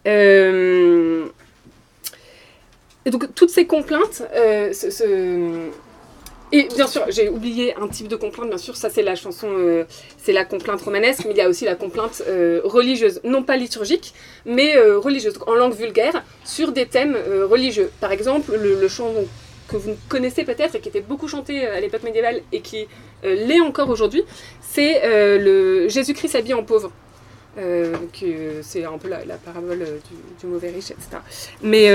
Euh, 0.06 1.26
et 3.06 3.10
donc 3.10 3.34
toutes 3.34 3.50
ces 3.50 3.66
complaintes, 3.66 4.22
ce, 4.32 5.68
et 6.54 6.68
bien 6.68 6.86
sûr, 6.86 7.02
j'ai 7.08 7.28
oublié 7.28 7.74
un 7.74 7.88
type 7.88 8.06
de 8.06 8.14
complainte, 8.14 8.48
bien 8.48 8.58
sûr, 8.58 8.76
ça 8.76 8.88
c'est 8.88 9.02
la 9.02 9.16
chanson, 9.16 9.48
euh, 9.50 9.82
c'est 10.18 10.32
la 10.32 10.44
complainte 10.44 10.80
romanesque, 10.82 11.24
mais 11.24 11.32
il 11.32 11.36
y 11.36 11.40
a 11.40 11.48
aussi 11.48 11.64
la 11.64 11.74
complainte 11.74 12.22
euh, 12.28 12.60
religieuse, 12.62 13.20
non 13.24 13.42
pas 13.42 13.56
liturgique, 13.56 14.14
mais 14.46 14.76
euh, 14.76 14.96
religieuse, 15.00 15.36
en 15.48 15.54
langue 15.54 15.74
vulgaire, 15.74 16.22
sur 16.44 16.70
des 16.70 16.86
thèmes 16.86 17.18
religieux. 17.50 17.90
Par 18.00 18.12
exemple, 18.12 18.54
le, 18.54 18.86
chant 18.86 19.12
que 19.66 19.76
vous 19.76 19.96
connaissez 20.08 20.44
peut-être 20.44 20.76
et 20.76 20.80
qui 20.80 20.88
était 20.90 21.00
beaucoup 21.00 21.26
chanté 21.26 21.66
à 21.66 21.80
l'époque 21.80 22.04
médiévale 22.04 22.42
et 22.52 22.60
qui 22.60 22.86
l'est 23.24 23.60
encore 23.60 23.88
aujourd'hui, 23.88 24.22
c'est 24.60 25.00
le 25.40 25.88
Jésus-Christ 25.88 26.28
s'habille 26.28 26.54
en 26.54 26.62
pauvre. 26.62 26.92
c'est 27.56 28.84
un 28.84 28.98
peu 28.98 29.08
la, 29.08 29.36
parabole 29.44 29.78
du, 29.78 30.16
du, 30.40 30.46
mauvais 30.46 30.70
riche, 30.70 30.92
etc. 30.92 31.18
Mais 31.62 31.90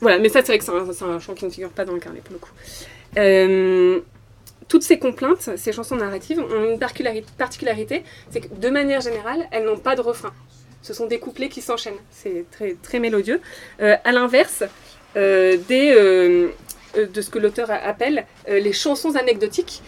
voilà, 0.00 0.18
mais 0.18 0.28
ça, 0.28 0.40
c'est 0.40 0.48
vrai 0.48 0.58
que 0.58 0.64
c'est 0.64 1.04
un, 1.04 1.18
chant 1.20 1.34
qui 1.34 1.44
ne 1.44 1.50
figure 1.50 1.70
pas 1.70 1.84
dans 1.84 1.92
le 1.92 2.00
carnet 2.00 2.20
pour 2.20 2.34
le 2.34 2.38
coup. 2.38 2.50
Euh, 3.16 4.00
toutes 4.68 4.82
ces 4.82 4.98
complaintes, 4.98 5.50
ces 5.56 5.72
chansons 5.72 5.96
narratives, 5.96 6.40
ont 6.40 6.72
une 6.72 6.78
particularité, 6.78 8.02
c'est 8.30 8.40
que 8.40 8.54
de 8.54 8.68
manière 8.68 9.00
générale, 9.00 9.46
elles 9.52 9.64
n'ont 9.64 9.78
pas 9.78 9.96
de 9.96 10.00
refrain. 10.00 10.32
Ce 10.82 10.92
sont 10.92 11.06
des 11.06 11.18
couplets 11.18 11.48
qui 11.48 11.62
s'enchaînent. 11.62 11.94
C'est 12.10 12.44
très, 12.50 12.76
très 12.82 12.98
mélodieux. 12.98 13.40
Euh, 13.80 13.96
à 14.04 14.12
l'inverse, 14.12 14.64
euh, 15.16 15.56
de 16.96 17.20
ce 17.20 17.30
que 17.30 17.38
l'auteur 17.38 17.70
appelle 17.70 18.26
les 18.48 18.72
chansons 18.72 19.16
anecdotiques, 19.16 19.82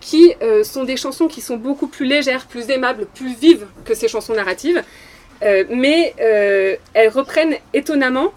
qui 0.00 0.34
sont 0.62 0.84
des 0.84 0.96
chansons 0.96 1.26
qui 1.26 1.40
sont 1.40 1.56
beaucoup 1.56 1.88
plus 1.88 2.06
légères, 2.06 2.46
plus 2.46 2.70
aimables, 2.70 3.06
plus 3.06 3.34
vives 3.34 3.66
que 3.84 3.94
ces 3.94 4.08
chansons 4.08 4.34
narratives, 4.34 4.82
mais 5.42 6.14
elles 6.18 7.08
reprennent 7.08 7.56
étonnamment 7.74 8.32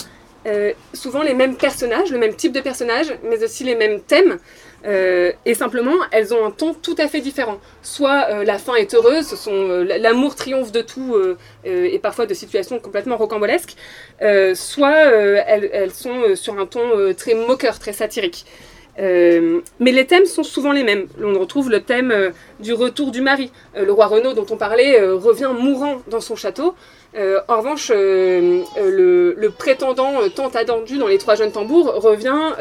euh, 0.48 0.74
souvent 0.94 1.22
les 1.22 1.34
mêmes 1.34 1.56
personnages, 1.56 2.12
le 2.12 2.18
même 2.18 2.36
type 2.36 2.52
de 2.52 2.62
personnage, 2.62 3.14
mais 3.24 3.44
aussi 3.44 3.64
les 3.64 3.76
mêmes 3.76 4.02
thèmes. 4.02 4.40
Euh, 4.88 5.32
et 5.46 5.54
simplement, 5.54 5.94
elles 6.12 6.34
ont 6.34 6.44
un 6.44 6.50
ton 6.50 6.74
tout 6.74 6.96
à 6.98 7.08
fait 7.08 7.22
différent. 7.22 7.60
Soit 7.84 8.28
euh, 8.30 8.44
la 8.44 8.58
fin 8.58 8.74
est 8.74 8.96
heureuse, 8.96 9.48
l'amour 10.00 10.36
triomphe 10.36 10.72
de 10.72 10.82
tout 10.82 11.16
et 11.64 12.00
parfois 12.00 12.26
de 12.26 12.34
situations 12.34 12.80
complètement 12.80 13.18
rocambolesques, 13.18 13.76
soit 14.56 14.98
elles, 15.46 15.92
sont 15.92 16.36
sur 16.36 16.60
un 16.60 16.66
ton 16.66 17.14
très 17.16 17.36
moqueur, 17.36 17.78
très 17.78 17.94
satirique. 17.94 18.46
mais 18.98 19.92
les 19.92 20.08
thèmes 20.08 20.26
sont 20.26 20.44
souvent 20.44 20.72
les 20.72 20.84
mêmes. 20.84 21.08
On 21.24 21.40
retrouve 21.40 21.70
le 21.70 21.82
thème 21.82 22.32
du 22.60 22.74
retour 22.74 23.12
du 23.12 23.22
mari. 23.22 23.52
le 23.76 23.92
roi 23.92 24.08
Renaud, 24.08 24.34
dont 24.34 24.48
on 24.50 24.58
parlait, 24.58 25.00
revient 25.00 25.52
mourant 25.58 26.02
dans 26.08 26.22
son 26.22 26.36
château. 26.36 26.74
En 27.16 27.58
revanche, 27.58 27.92
le, 27.92 29.48
prétendant 29.58 30.30
tant 30.36 30.50
attendu 30.50 30.98
dans 30.98 31.08
les 31.08 31.18
trois 31.18 31.36
jeunes 31.36 31.52
tambours 31.52 31.94
revient 32.02 32.56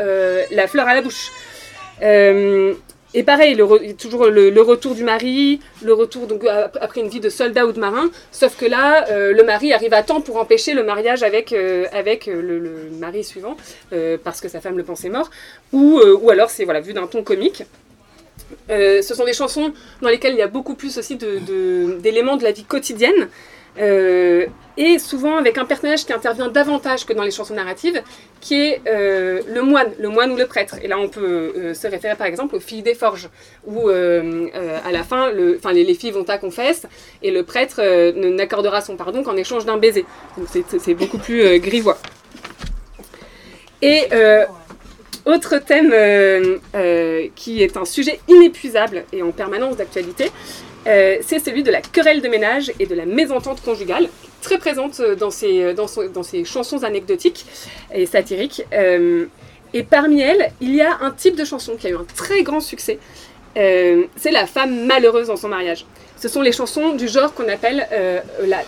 la 0.51 0.67
fleur 0.67 0.87
à 0.89 0.95
la 0.95 1.03
bouche. 1.03 1.31
Et 3.13 3.25
pareil, 3.25 3.61
toujours 3.99 4.27
le, 4.27 4.61
retour 4.61 4.95
du 4.95 5.03
mari, 5.03 5.59
le 5.83 5.93
retour 5.93 6.29
donc 6.29 6.45
après 6.47 7.01
une 7.01 7.09
vie 7.09 7.19
de 7.19 7.29
soldat 7.29 7.67
ou 7.67 7.73
de 7.73 7.81
marin, 7.81 8.09
sauf 8.31 8.57
que 8.57 8.67
là, 8.67 9.09
euh, 9.11 9.33
le 9.33 9.43
mari 9.43 9.73
arrive 9.73 9.93
à 9.95 10.05
temps 10.05 10.21
pour 10.21 10.37
empêcher 10.37 10.75
le 10.75 10.85
mariage 10.85 11.25
avec, 11.25 11.53
euh, 11.53 11.87
avec 11.93 12.29
euh, 12.29 12.41
le, 12.41 12.91
mari 13.01 13.25
suivant, 13.25 13.57
parce 14.23 14.41
que 14.41 14.49
sa 14.49 14.61
femme 14.61 14.77
le 14.77 14.85
pensait 14.85 15.09
mort, 15.09 15.31
ou, 15.73 16.01
ou 16.01 16.31
alors 16.31 16.51
c'est 16.51 16.65
voilà, 16.65 16.81
vu 16.81 16.93
d'un 16.93 17.09
ton 17.09 17.25
comique. 17.25 17.65
ce 18.69 19.03
sont 19.03 19.25
des 19.25 19.33
chansons 19.33 19.73
dans 20.03 20.09
lesquelles 20.09 20.35
il 20.35 20.39
y 20.39 20.43
a 20.43 20.49
beaucoup 20.49 20.75
plus 20.75 20.97
aussi 20.99 21.17
d'éléments 21.17 22.37
de, 22.37 22.45
la 22.45 22.53
vie 22.53 22.65
quotidienne. 22.65 23.29
Euh, 23.81 24.47
et 24.77 24.99
souvent 24.99 25.37
avec 25.37 25.59
un 25.59 25.65
personnage 25.65 26.05
qui 26.07 26.13
intervient 26.13 26.49
davantage 26.49 27.05
que 27.05 27.13
dans 27.13 27.23
les 27.23 27.31
chansons 27.31 27.55
narratives, 27.55 28.03
qui 28.41 28.55
est 28.55 28.81
euh, 28.87 29.41
le 29.49 29.63
moine, 29.63 29.91
le 29.99 30.09
moine 30.09 30.33
ou 30.33 30.37
le 30.37 30.47
prêtre. 30.47 30.77
Et 30.83 30.89
là, 30.89 30.99
on 30.99 31.09
peut 31.09 31.53
euh, 31.57 31.75
se 31.75 31.87
référer 31.87 32.15
par 32.15 32.27
exemple 32.27 32.57
aux 32.57 32.61
filles 32.61 32.83
des 32.83 32.95
forges, 32.95 33.29
où 33.67 33.89
à 33.89 34.93
la 34.93 35.03
fin, 35.03 35.31
le, 35.31 35.59
les, 35.73 35.85
les, 35.85 35.95
filles 35.95 36.13
vont 36.13 36.25
à 36.25 36.39
confesse, 36.39 36.87
et 37.23 37.31
le 37.31 37.43
prêtre 37.43 37.81
n'accordera 38.13 38.81
son 38.81 38.97
pardon 38.97 39.23
qu'en 39.23 39.37
échange 39.37 39.65
d'un 39.65 39.77
baiser. 39.77 40.05
Donc 40.37 40.49
c'est 40.79 40.95
beaucoup 40.95 41.19
plus 41.19 41.59
grivois. 41.61 41.99
Et 43.83 44.09
autre 45.27 45.59
thème 45.59 45.95
qui 47.35 47.63
est 47.63 47.77
un 47.77 47.85
sujet 47.85 48.21
inépuisable 48.29 49.05
et 49.13 49.23
en 49.23 49.31
permanence 49.31 49.77
d'actualité, 49.77 50.31
euh, 50.87 51.19
c'est 51.21 51.39
celui 51.39 51.63
de 51.63 51.71
la 51.71 51.81
querelle 51.81 52.23
de 52.23 52.29
ménage 52.29 52.73
et 52.79 52.87
de 52.87 52.95
la 52.95 53.07
mésentente 53.07 53.63
conjugale, 53.63 54.09
très 54.41 54.59
présente 54.59 55.01
dans 55.03 55.31
ces, 55.31 55.75
dans, 55.75 55.87
dans 56.13 56.23
ces 56.23 56.45
chansons 56.45 56.85
anecdotiques 56.85 57.45
et 57.93 58.07
satiriques. 58.07 58.65
Euh, 58.73 59.27
et 59.73 59.83
parmi 59.83 60.21
elles, 60.21 60.53
il 60.61 60.75
y 60.75 60.81
a 60.81 60.99
un 61.01 61.11
type 61.11 61.37
de 61.37 61.45
chanson 61.45 61.77
qui 61.77 61.87
a 61.87 61.91
eu 61.91 61.97
un 61.97 62.07
très 62.17 62.43
grand 62.43 62.61
succès. 62.61 62.99
Euh, 63.57 64.05
c'est 64.17 64.31
la 64.31 64.47
femme 64.47 64.87
malheureuse 64.87 65.29
dans 65.29 65.37
son 65.37 65.49
mariage. 65.49 65.85
Ce 66.17 66.29
sont 66.29 66.43
les 66.43 66.53
chansons 66.53 66.95
du 66.95 67.09
genre 67.09 67.35
qu'on 67.35 67.49
appelle 67.49 67.87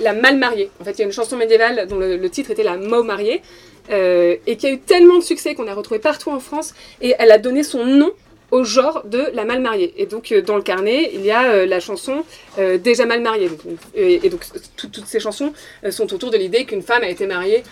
la, 0.00 0.12
mal 0.12 0.38
mariée. 0.38 0.70
En 0.80 0.84
fait, 0.84 0.92
il 0.92 0.98
y 1.00 1.02
a 1.02 1.06
une 1.06 1.12
chanson 1.12 1.36
médiévale 1.36 1.86
dont 1.86 1.98
le, 1.98 2.30
titre 2.30 2.50
était 2.50 2.62
la 2.62 2.78
Mau 2.78 3.02
mariée, 3.02 3.42
et 3.90 4.56
qui 4.56 4.66
a 4.66 4.70
eu 4.70 4.78
tellement 4.78 5.18
de 5.18 5.22
succès 5.22 5.54
qu'on 5.54 5.68
a 5.68 5.74
retrouvé 5.74 6.00
partout 6.00 6.30
en 6.30 6.40
France, 6.40 6.72
et 7.02 7.14
elle 7.18 7.30
a 7.30 7.36
donné 7.36 7.62
son 7.62 7.84
nom 7.84 8.12
au 8.52 8.62
genre 8.64 9.02
de 9.06 9.30
la 9.32 9.44
mal 9.44 9.60
mariée. 9.60 9.94
Et 9.96 10.06
donc, 10.06 10.30
euh, 10.30 10.42
dans 10.42 10.56
le 10.56 10.62
carnet, 10.62 11.10
il 11.14 11.24
y 11.24 11.30
a 11.30 11.50
euh, 11.50 11.64
la 11.66 11.80
chanson 11.80 12.22
euh, 12.58 12.76
Déjà 12.76 13.06
mal 13.06 13.22
mariée. 13.22 13.50
et, 13.94 14.28
donc, 14.28 14.44
toutes 14.76 15.06
ces 15.06 15.20
chansons 15.20 15.54
sont 15.90 16.12
autour 16.12 16.30
de 16.30 16.36
l'idée 16.36 16.66
qu'une 16.66 16.82
femme 16.82 17.02
a 17.02 17.08
été 17.08 17.26
mariée 17.26 17.62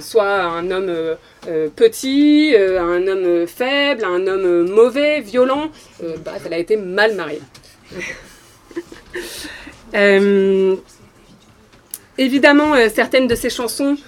soit 0.00 0.24
à 0.24 0.46
un 0.46 0.70
homme 0.70 0.90
petit, 1.76 2.56
à 2.56 2.82
un 2.82 3.06
homme 3.06 3.46
faible, 3.46 4.02
à 4.04 4.08
un 4.08 4.26
homme 4.26 4.70
mauvais, 4.70 5.20
violent. 5.20 5.70
elle 6.00 6.54
a 6.54 6.58
été 6.58 6.78
mal 6.78 7.14
mariée. 7.14 7.42
évidemment, 12.18 12.74
certaines 12.88 13.26
de 13.26 13.34
ces 13.34 13.50
chansons 13.50 13.98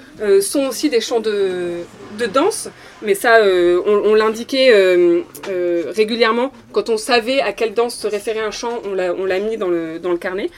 sont 0.40 0.66
aussi 0.66 0.88
des 0.88 1.02
chants 1.02 1.20
de, 1.20 1.82
de 2.18 2.26
danse 2.26 2.70
mais 3.02 3.14
ça, 3.14 3.36
euh, 3.36 3.80
on, 3.86 4.14
l'indiquait 4.14 4.72
euh, 4.72 5.20
euh, 5.48 5.92
régulièrement. 5.94 6.52
Quand 6.72 6.88
on 6.88 6.96
savait 6.96 7.40
à 7.40 7.52
quelle 7.52 7.74
danse 7.74 7.96
se 7.96 8.06
référait 8.06 8.40
un 8.40 8.50
chant, 8.50 8.80
on 8.84 8.94
l'a 8.94 9.38
mis 9.38 9.56
dans 9.56 9.68
le, 9.68 9.98
dans 9.98 10.12
le 10.12 10.18
carnet. 10.18 10.50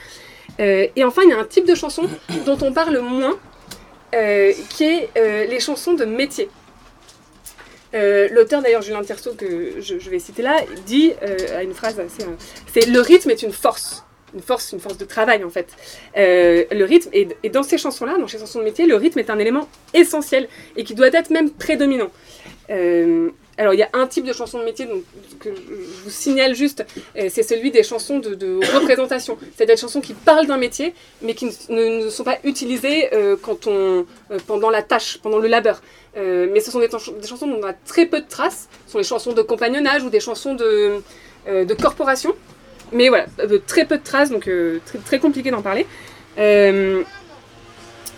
et 0.59 1.03
enfin, 1.03 1.23
il 1.23 1.29
y 1.29 1.33
a 1.33 1.39
un 1.39 1.45
type 1.45 1.65
de 1.65 1.75
chanson 1.75 2.03
dont 2.45 2.57
on 2.61 2.71
parle 2.71 2.99
moins, 2.99 3.37
qui 4.69 4.83
est 4.83 5.09
les 5.15 5.59
chansons 5.59 5.93
de 5.93 6.05
métier. 6.05 6.49
L'auteur 7.93 8.61
d'ailleurs 8.61 8.81
Julien 8.81 9.01
Tierceau 9.01 9.33
que 9.33 9.79
je, 9.79 10.09
vais 10.09 10.19
citer 10.19 10.41
là 10.41 10.61
dit 10.85 11.13
à 11.55 11.63
une 11.63 11.73
phrase 11.73 11.99
c'est 12.71 12.87
le 12.87 12.99
rythme 12.99 13.31
est 13.31 13.41
une 13.41 13.53
force 13.53 14.03
une 14.33 14.41
force, 14.41 14.71
une 14.71 14.79
force 14.79 14.97
de 14.97 15.05
travail 15.05 15.43
en 15.43 15.49
fait. 15.49 15.67
Euh, 16.17 16.65
le 16.71 16.85
rythme, 16.85 17.09
et, 17.13 17.49
dans 17.49 17.63
ces 17.63 17.77
chansons-là, 17.77 18.17
dans 18.17 18.27
ces 18.27 18.39
chansons 18.39 18.59
de 18.59 18.63
métier, 18.63 18.85
le 18.85 18.95
rythme 18.95 19.19
est 19.19 19.29
un 19.29 19.39
élément 19.39 19.67
essentiel 19.93 20.47
et 20.75 20.83
qui 20.83 20.95
doit 20.95 21.07
être 21.07 21.29
même 21.29 21.51
prédominant. 21.51 22.09
Euh, 22.69 23.29
alors 23.57 23.73
il 23.73 23.79
y 23.79 23.83
a 23.83 23.89
un 23.93 24.07
type 24.07 24.25
de 24.25 24.31
chanson 24.31 24.59
de 24.59 24.63
métier 24.63 24.87
que 25.39 25.49
je 25.53 26.03
vous 26.03 26.09
signale 26.09 26.55
juste, 26.55 26.85
euh, 27.17 27.27
c'est 27.29 27.43
celui 27.43 27.71
des 27.71 27.83
chansons 27.83 28.19
de, 28.19 28.59
représentation, 28.73 29.37
c'est-à-dire 29.55 29.75
des 29.75 29.81
chansons 29.81 29.99
qui 29.99 30.13
parlent 30.13 30.47
d'un 30.47 30.57
métier 30.57 30.93
mais 31.21 31.33
qui 31.33 31.49
ne, 31.69 32.09
sont 32.09 32.23
pas 32.23 32.37
utilisées 32.43 33.09
quand 33.41 33.67
on, 33.67 34.05
pendant 34.47 34.69
la 34.69 34.81
tâche, 34.81 35.19
pendant 35.21 35.39
le 35.39 35.47
labeur. 35.47 35.81
mais 36.15 36.59
ce 36.61 36.71
sont 36.71 36.79
des, 36.79 36.87
des, 36.87 37.27
chansons 37.27 37.47
dont 37.47 37.59
on 37.61 37.67
a 37.67 37.73
très 37.73 38.05
peu 38.05 38.21
de 38.21 38.27
traces, 38.27 38.69
ce 38.85 38.93
sont 38.93 38.97
les 38.97 39.03
chansons 39.03 39.33
de 39.33 39.41
compagnonnage 39.41 40.03
ou 40.03 40.09
des 40.09 40.21
chansons 40.21 40.55
de 40.55 41.01
corporation. 41.81 42.33
Mais 42.91 43.09
voilà, 43.09 43.25
très 43.67 43.85
peu 43.85 43.97
de 43.97 44.03
traces, 44.03 44.29
donc 44.29 44.47
euh, 44.47 44.79
très, 45.05 45.19
compliqué 45.19 45.51
d'en 45.51 45.61
parler. 45.61 45.85
Euh, 46.37 47.03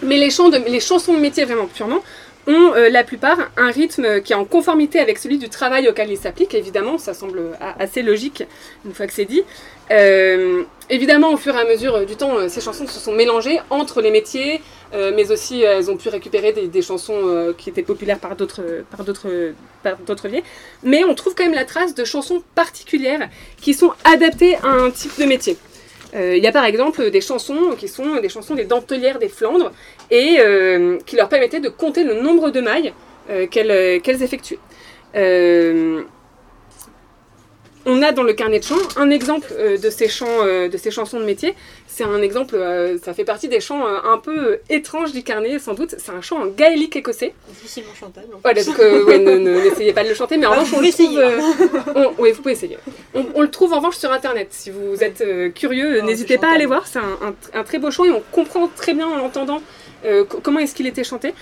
mais 0.03 0.17
les, 0.17 0.29
chants 0.29 0.49
les 0.49 0.79
chansons 0.79 1.13
de 1.13 1.19
métier 1.19 1.45
vraiment 1.45 1.67
purement 1.67 1.99
ont 2.47 2.73
euh, 2.73 2.89
la 2.89 3.03
plupart 3.03 3.38
un 3.57 3.69
rythme 3.69 4.21
qui 4.21 4.34
est 4.34 4.36
en 4.36 4.45
conformité 4.45 4.99
avec 4.99 5.19
celui 5.19 5.38
du 5.38 5.49
travail 5.49 5.88
auquel 5.88 6.10
ils 6.10 6.17
s'appliquent. 6.17 6.55
Évidemment, 6.55 6.97
ça 6.97 7.13
semble 7.13 7.41
assez 7.79 8.01
logique 8.01 8.43
une 8.86 8.93
fois 8.93 9.07
que 9.07 9.13
c'est 9.13 9.25
dit. 9.25 9.43
Évidemment, 10.89 11.34
au 11.34 11.38
fur 11.38 11.56
et 11.56 11.60
à 11.60 11.65
mesure 11.65 12.06
du 12.06 12.15
temps, 12.15 12.47
ces 12.49 12.62
chansons 12.62 12.88
se 12.88 12.99
sont 12.99 13.13
mélangées 13.13 13.60
entre 13.69 14.01
les 14.01 14.12
métiers, 14.12 14.62
euh, 14.93 15.12
mais 15.15 15.32
aussi 15.32 15.62
elles 15.62 15.89
ont 15.89 15.95
pu 15.95 16.10
récupérer 16.10 16.51
des, 16.51 16.82
chansons 16.82 17.21
euh, 17.23 17.54
qui 17.58 17.69
étaient 17.69 17.82
populaires 17.82 18.19
par 18.19 18.36
d'autres 18.36 18.84
par 18.89 19.06
d'autres 19.06 19.54
par 19.84 19.97
d'autres. 19.97 20.27
Mais 20.84 21.04
on 21.06 21.15
trouve 21.15 21.34
quand 21.34 21.45
même 21.45 21.54
la 21.54 21.65
trace 21.65 21.95
de 21.95 22.04
chansons 22.04 22.43
particulières 22.56 23.30
qui 23.62 23.73
sont 23.73 23.93
adaptées 24.04 24.56
à 24.58 24.67
un 24.67 24.91
type 24.91 25.17
de 25.17 25.25
métier. 25.25 25.58
Euh, 26.13 26.36
il 26.36 26.43
y 26.43 26.47
a 26.47 26.51
par 26.51 26.65
exemple 26.65 27.10
des 27.10 27.21
chansons 27.21 27.75
qui 27.77 27.88
sont 27.88 28.17
des 28.17 28.27
chansons 28.27 28.54
des 28.54 28.65
dentelières 28.65 29.17
des 29.17 29.30
Flandres 29.30 29.71
et 30.10 30.39
qui 31.06 31.15
leur 31.15 31.30
permettaient 31.30 31.62
de 31.62 31.69
compter 31.69 32.04
le 32.04 32.15
nombre 32.21 32.49
de 32.49 32.60
mailles 32.60 32.93
qu'elles 33.49 34.21
effectuaient 34.21 34.60
on 37.86 38.02
a 38.02 38.12
dans 38.12 38.24
le 38.24 38.34
carnet 38.34 38.60
de 38.60 38.63
chants 38.63 38.76
un 38.96 39.10
exemple 39.10 39.48
euh, 39.54 39.78
de, 39.78 39.89
ces 39.89 40.08
chants, 40.08 40.28
euh, 40.30 40.70
de 40.70 40.78
ces 40.78 40.91
chansons 40.91 41.20
de 41.20 41.26
métier. 41.26 41.56
C'est 41.88 42.04
un 42.04 42.22
exemple, 42.22 42.56
euh, 42.56 42.98
ça 43.00 43.13
fait 43.13 43.24
partie 43.24 43.48
des 43.48 43.60
chants 43.60 43.86
un 43.86 44.17
peu 44.17 44.60
étranges 44.70 45.12
du 45.12 45.24
carnet, 45.24 45.60
sans 45.60 45.74
doute. 45.74 45.96
C'est 45.98 46.12
un 46.12 46.22
chant 46.22 46.41
en 46.41 46.48
gaélique 46.48 46.96
écossais. 46.96 47.34
Difficilement 47.50 47.94
chantable. 48.00 48.28
Voilà, 48.44 48.63
donc 48.63 48.78
n'essayez 48.78 49.94
pas 49.94 50.04
de 50.04 50.10
le 50.10 50.15
chanter, 50.15 50.38
mais 50.38 50.46
en 50.46 50.52
revanche, 50.52 50.74
on 50.74 50.82
le 50.82 50.91
trouve. 50.91 52.15
oui, 52.20 52.32
vous 52.32 52.41
pouvez 52.41 52.54
essayer. 52.54 52.78
On, 53.13 53.41
le 53.41 53.52
trouve 53.52 53.74
en 53.74 53.78
revanche 53.78 53.98
sur 53.98 54.12
internet. 54.12 54.48
Si 54.52 54.70
vous 54.70 55.04
êtes 55.04 55.24
curieux, 55.54 56.00
oh, 56.02 56.06
n'hésitez 56.06 56.38
pas 56.38 56.52
à 56.52 56.56
aller 56.56 56.65
voir. 56.65 56.88
C'est 56.88 57.00
un, 57.00 57.63
très 57.63 57.80
beau 57.80 57.91
chant 57.91 58.06
et 58.06 58.12
on 58.12 58.24
comprend 58.32 58.70
très 58.76 58.94
bien 58.94 59.08
en 59.08 59.17
l'entendant 59.17 59.62
comment 60.44 60.60
est-ce 60.60 60.76
qu'il 60.76 60.88
était 60.88 61.04
chanté. 61.04 61.34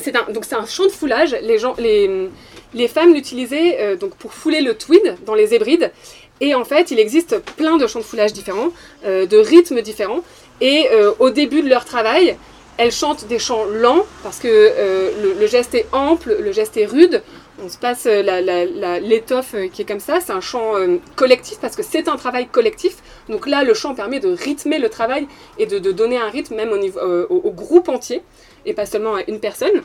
C'est 0.00 0.16
un, 0.16 0.30
donc 0.32 0.44
c'est 0.44 0.54
un 0.54 0.66
chant 0.66 0.86
de 0.86 0.90
foulage. 0.90 1.36
Les 1.42 1.58
gens, 1.58 1.74
les 1.78 2.28
les 2.74 2.88
femmes 2.88 3.14
l'utilisaient 3.14 3.78
euh, 3.80 3.96
donc 3.96 4.14
pour 4.16 4.34
fouler 4.34 4.60
le 4.60 4.74
tweed 4.74 5.16
dans 5.24 5.34
les 5.34 5.54
hébrides. 5.54 5.90
Et 6.40 6.54
en 6.54 6.64
fait, 6.64 6.90
il 6.90 6.98
existe 6.98 7.38
plein 7.56 7.76
de 7.76 7.86
chants 7.86 8.00
de 8.00 8.04
foulage 8.04 8.32
différents, 8.32 8.70
euh, 9.06 9.24
de 9.24 9.38
rythmes 9.38 9.80
différents. 9.80 10.20
Et 10.60 10.88
euh, 10.92 11.12
au 11.20 11.30
début 11.30 11.62
de 11.62 11.68
leur 11.68 11.84
travail, 11.84 12.36
elles 12.76 12.92
chantent 12.92 13.26
des 13.26 13.38
chants 13.38 13.64
lents 13.66 14.04
parce 14.24 14.40
que 14.40 14.72
le, 15.38 15.46
geste 15.46 15.76
est 15.76 15.86
ample, 15.92 16.36
le 16.40 16.50
geste 16.50 16.76
est 16.76 16.86
rude. 16.86 17.22
On 17.62 17.68
se 17.68 17.78
passe 17.78 18.06
l'étoffe 18.06 19.54
qui 19.72 19.82
est 19.82 19.84
comme 19.84 20.00
ça. 20.00 20.20
C'est 20.20 20.32
un 20.32 20.40
chant 20.40 20.72
collectif 21.14 21.58
parce 21.60 21.76
que 21.76 21.82
c'est 21.82 22.08
un 22.08 22.16
travail 22.16 22.48
collectif. 22.48 22.96
Donc 23.28 23.46
là, 23.46 23.62
le 23.62 23.74
chant 23.74 23.94
permet 23.94 24.18
de 24.18 24.28
rythmer 24.28 24.78
le 24.78 24.88
travail 24.88 25.28
et 25.58 25.66
de, 25.66 25.78
donner 25.92 26.18
un 26.18 26.30
rythme 26.30 26.56
même 26.56 26.72
au, 26.72 27.50
groupe 27.52 27.88
entier 27.88 28.22
et 28.66 28.74
pas 28.74 28.86
seulement 28.86 29.14
à 29.14 29.22
une 29.28 29.38
personne. 29.38 29.82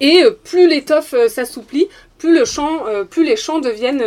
Et 0.00 0.22
euh, 0.22 0.30
plus 0.30 0.68
l'étoffe 0.68 1.14
euh, 1.14 1.28
s'assouplit, 1.28 1.88
plus, 2.18 2.36
le 2.36 2.44
chant, 2.44 2.86
euh, 2.86 3.04
plus 3.04 3.24
les 3.24 3.36
chants 3.36 3.60
deviennent, 3.60 4.02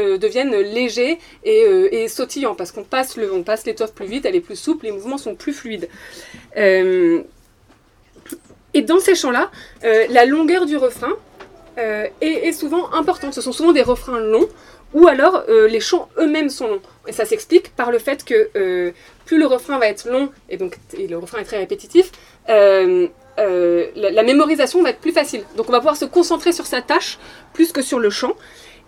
légers 0.56 1.18
et, 1.44 2.08
sautillants, 2.08 2.56
parce 2.56 2.72
qu'on 2.72 2.84
passe 2.84 3.18
l'étoffe 3.18 3.94
plus 3.94 4.06
vite, 4.06 4.26
elle 4.26 4.36
est 4.36 4.42
plus 4.42 4.56
souple, 4.56 4.86
les 4.86 4.92
mouvements 4.92 5.18
sont 5.18 5.36
plus 5.36 5.54
fluides. 5.54 5.90
Et 8.74 8.82
dans 8.82 9.00
ces 9.00 9.16
chants-là, 9.16 9.52
la 9.84 10.26
longueur 10.26 10.66
du 10.66 10.78
refrain 10.78 11.14
est, 11.78 12.52
souvent 12.52 12.92
importante. 12.94 13.34
Ce 13.34 13.42
sont 13.42 13.52
souvent 13.52 13.72
des 13.72 13.82
refrains 13.82 14.20
longs, 14.20 14.48
ou 14.94 15.08
alors 15.08 15.44
les 15.48 15.80
chants 15.80 16.10
eux-mêmes 16.18 16.50
sont 16.50 16.68
longs. 16.68 16.82
Et 17.08 17.12
ça 17.12 17.26
s'explique 17.26 17.76
par 17.76 17.92
le 17.92 18.00
fait 18.00 18.24
que 18.24 18.94
plus 19.26 19.40
le 19.40 19.46
refrain 19.46 19.80
va 19.80 19.88
être 19.88 20.10
long, 20.10 20.30
et 20.50 20.58
donc 20.58 20.78
le 20.98 21.16
refrain 21.18 21.40
est 21.40 21.46
très 21.46 21.58
répétitif, 21.58 22.12
euh, 23.40 23.88
la, 23.96 24.24
mémorisation 24.24 24.82
va 24.84 24.92
être 24.92 25.00
plus 25.00 25.12
facile. 25.12 25.44
Donc 25.58 25.70
on 25.70 25.72
va 25.72 25.80
pouvoir 25.80 25.98
se 25.98 26.06
concentrer 26.06 26.52
sur 26.52 26.66
sa 26.66 26.82
tâche 26.82 27.18
plus 27.54 27.72
que 27.72 27.82
sur 27.82 28.00
le 28.00 28.10
chant. 28.10 28.34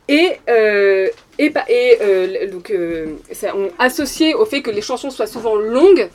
Et, 0.07 0.33
euh, 0.49 1.07
euh, 1.39 2.47
donc, 2.47 2.71
on, 3.55 3.69
associé 3.79 4.35
au 4.35 4.45
fait 4.45 4.61
que 4.61 4.69
les 4.69 4.81
chansons 4.81 5.09
soient 5.09 5.25
souvent 5.25 5.55
longues, 5.55 6.09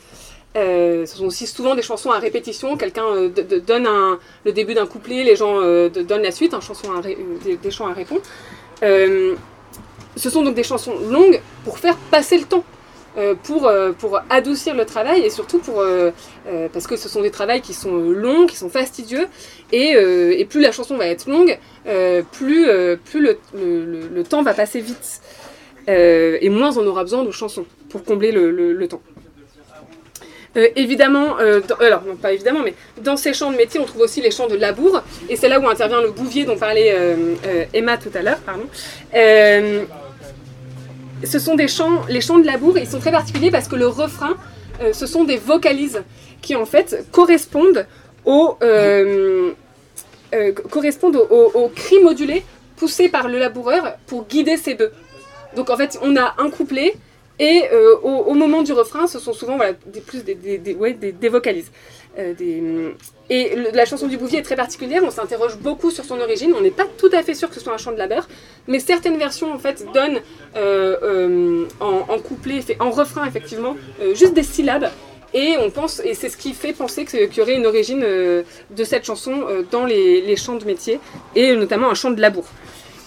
ce 0.55 1.05
sont 1.05 1.25
aussi 1.25 1.47
souvent 1.47 1.75
des 1.75 1.81
chansons 1.81 2.11
à 2.11 2.19
répétition. 2.19 2.77
Quelqu'un 2.77 3.29
donne 3.65 3.87
le 4.45 4.51
début 4.51 4.73
d'un 4.73 4.85
couplet, 4.85 5.23
les 5.23 5.35
gens 5.35 5.61
donnent 5.61 6.23
la 6.23 6.31
suite, 6.31 6.53
un 6.53 6.61
chanson 6.61 6.87
des, 7.43 7.71
chants 7.71 7.87
à 7.87 7.93
répondre. 7.93 8.21
ce 8.81 10.29
sont 10.29 10.43
donc 10.43 10.55
des 10.55 10.63
chansons 10.63 10.93
longues 11.09 11.39
pour 11.63 11.77
faire 11.77 11.95
passer 12.11 12.37
le 12.37 12.45
temps. 12.45 12.63
Euh, 13.17 13.35
pour, 13.35 13.67
euh, 13.67 13.91
adoucir 14.29 14.73
le 14.73 14.85
travail 14.85 15.23
et 15.23 15.29
surtout 15.29 15.59
pour 15.59 15.81
euh, 15.81 16.11
parce 16.71 16.87
que 16.87 16.95
ce 16.95 17.09
sont 17.09 17.21
des 17.21 17.29
travails 17.29 17.59
qui 17.59 17.73
sont 17.73 17.97
longs, 17.97 18.47
qui 18.47 18.55
sont 18.55 18.69
fastidieux 18.69 19.27
et, 19.73 20.45
plus 20.49 20.61
la 20.61 20.71
chanson 20.71 20.95
va 20.95 21.07
être 21.07 21.29
longue, 21.29 21.59
plus, 22.31 22.65
le, 22.65 24.23
temps 24.23 24.43
va 24.43 24.53
passer 24.53 24.79
vite 24.79 25.21
et 25.89 26.49
moins 26.49 26.77
on 26.77 26.87
aura 26.87 27.03
besoin 27.03 27.23
de 27.23 27.31
chansons 27.31 27.65
pour 27.89 28.05
combler 28.05 28.31
le, 28.31 28.49
le 28.49 28.87
temps. 30.53 30.61
évidemment, 30.75 31.37
alors 31.79 32.03
non 32.05 32.15
pas 32.15 32.33
évidemment, 32.33 32.61
mais 32.63 32.73
dans 33.01 33.17
ces 33.17 33.33
champs 33.33 33.51
de 33.51 33.57
métier, 33.57 33.79
on 33.79 33.85
trouve 33.85 34.01
aussi 34.01 34.21
les 34.21 34.31
champs 34.31 34.47
de 34.47 34.55
labour, 34.55 35.01
et 35.29 35.35
c'est 35.35 35.49
là 35.49 35.59
où 35.59 35.67
intervient 35.67 36.01
le 36.01 36.11
bouvier 36.11 36.45
dont 36.45 36.57
parlait 36.57 36.95
Emma 37.73 37.97
tout 37.97 38.11
à 38.13 38.21
l'heure, 38.21 38.39
ce 41.23 41.39
sont 41.39 41.55
des 41.55 41.67
chants, 41.67 42.01
les 42.09 42.21
chants 42.21 42.39
de 42.39 42.45
labour, 42.45 42.77
ils 42.77 42.87
sont 42.87 42.99
très 42.99 43.11
particuliers 43.11 43.51
parce 43.51 43.67
que 43.67 43.75
le 43.75 43.87
refrain, 43.87 44.35
euh, 44.81 44.93
ce 44.93 45.05
sont 45.05 45.23
des 45.23 45.37
vocalises 45.37 46.03
qui 46.41 46.55
en 46.55 46.65
fait 46.65 47.05
correspondent 47.11 47.85
au, 48.25 48.57
euh, 48.63 49.51
euh, 50.33 50.51
correspondent 50.69 51.17
au, 51.17 51.71
poussé 52.75 53.09
par 53.09 53.27
le 53.27 53.37
laboureur 53.37 53.95
pour 54.07 54.25
guider 54.25 54.57
ses 54.57 54.73
bœufs. 54.73 54.91
Donc 55.55 55.69
en 55.69 55.77
fait, 55.77 55.99
on 56.01 56.15
a 56.17 56.35
un 56.39 56.49
couplet 56.49 56.95
et 57.41 57.63
au, 58.03 58.33
moment 58.33 58.61
du 58.61 58.71
refrain, 58.71 59.07
ce 59.07 59.19
sont 59.19 59.33
souvent 59.33 59.57
des, 59.85 60.01
plus 60.01 60.23
des, 60.23 60.35
des, 60.35 61.29
vocalises. 61.29 61.71
des, 62.17 62.93
et 63.33 63.55
la 63.73 63.85
chanson 63.85 64.09
du 64.09 64.17
Bouvier 64.17 64.39
est 64.39 64.43
très 64.43 64.57
particulière, 64.57 65.01
on 65.05 65.09
s'interroge 65.09 65.55
beaucoup 65.55 65.89
sur 65.89 66.03
son 66.03 66.19
origine, 66.19 66.53
on 66.53 66.59
n'est 66.59 66.69
pas 66.69 66.85
tout 66.97 67.09
à 67.13 67.23
fait 67.23 67.33
sûr 67.33 67.47
que 67.47 67.55
ce 67.55 67.61
soit 67.61 67.73
un 67.73 67.77
chant 67.77 67.93
de 67.93 67.97
labeur, 67.97 68.27
mais 68.67 68.79
certaines 68.79 69.17
versions 69.17 69.53
en 69.53 69.57
fait 69.57 69.85
donnent 69.93 70.19
euh, 70.57 70.97
euh, 71.01 71.65
en, 71.79 72.19
couplet, 72.19 72.59
en 72.81 72.91
refrain 72.91 73.25
effectivement, 73.25 73.77
euh, 74.01 74.13
juste 74.15 74.33
des 74.33 74.43
syllabes. 74.43 74.89
Et 75.33 75.55
on 75.61 75.69
pense, 75.69 76.01
et 76.03 76.13
c'est 76.13 76.27
ce 76.27 76.35
qui 76.35 76.51
fait 76.51 76.73
penser 76.73 77.05
qu'il 77.05 77.33
y 77.33 77.39
aurait 77.39 77.55
une 77.55 77.65
origine 77.65 78.01
de 78.01 78.83
cette 78.83 79.05
chanson 79.05 79.45
dans 79.71 79.85
les, 79.85 80.35
chants 80.35 80.55
de 80.55 80.65
métier, 80.65 80.99
et 81.33 81.55
notamment 81.55 81.89
un 81.89 81.93
chant 81.93 82.11
de 82.11 82.19
labour. 82.19 82.43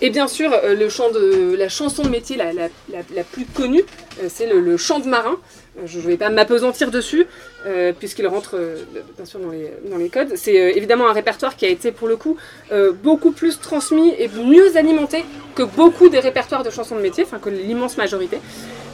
Et 0.04 0.10
bien 0.10 0.28
sûr, 0.28 0.50
chant 0.90 1.10
de, 1.10 1.56
la 1.56 1.70
chanson 1.70 2.02
de 2.02 2.10
métier 2.10 2.36
la, 2.36 3.24
plus 3.32 3.46
connue, 3.46 3.82
c'est 4.28 4.46
le, 4.46 4.76
chant 4.76 4.98
de 4.98 5.08
marin, 5.08 5.38
je 5.86 5.96
ne 5.96 6.02
vais 6.02 6.18
pas 6.18 6.28
m'apesantir 6.28 6.90
dessus, 6.90 7.26
euh, 7.64 7.94
puisqu'il 7.98 8.26
rentre 8.26 8.56
euh, 8.58 8.84
bien 9.16 9.24
sûr 9.24 9.40
dans 9.40 9.96
les, 9.96 10.08
codes. 10.10 10.36
C'est 10.36 10.60
euh, 10.60 10.76
évidemment 10.76 11.08
un 11.08 11.14
répertoire 11.14 11.56
qui 11.56 11.64
a 11.64 11.70
été 11.70 11.90
pour 11.90 12.06
le 12.06 12.16
coup 12.16 12.36
beaucoup 13.02 13.32
plus 13.32 13.58
transmis 13.58 14.12
et 14.18 14.28
mieux 14.28 14.76
alimenté 14.76 15.24
que 15.54 15.62
beaucoup 15.62 16.10
des 16.10 16.20
répertoires 16.20 16.64
de 16.64 16.68
chansons 16.68 16.96
de 16.96 17.00
métier, 17.00 17.24
enfin 17.24 17.38
que 17.38 17.48
l'immense 17.48 17.96
majorité. 17.96 18.40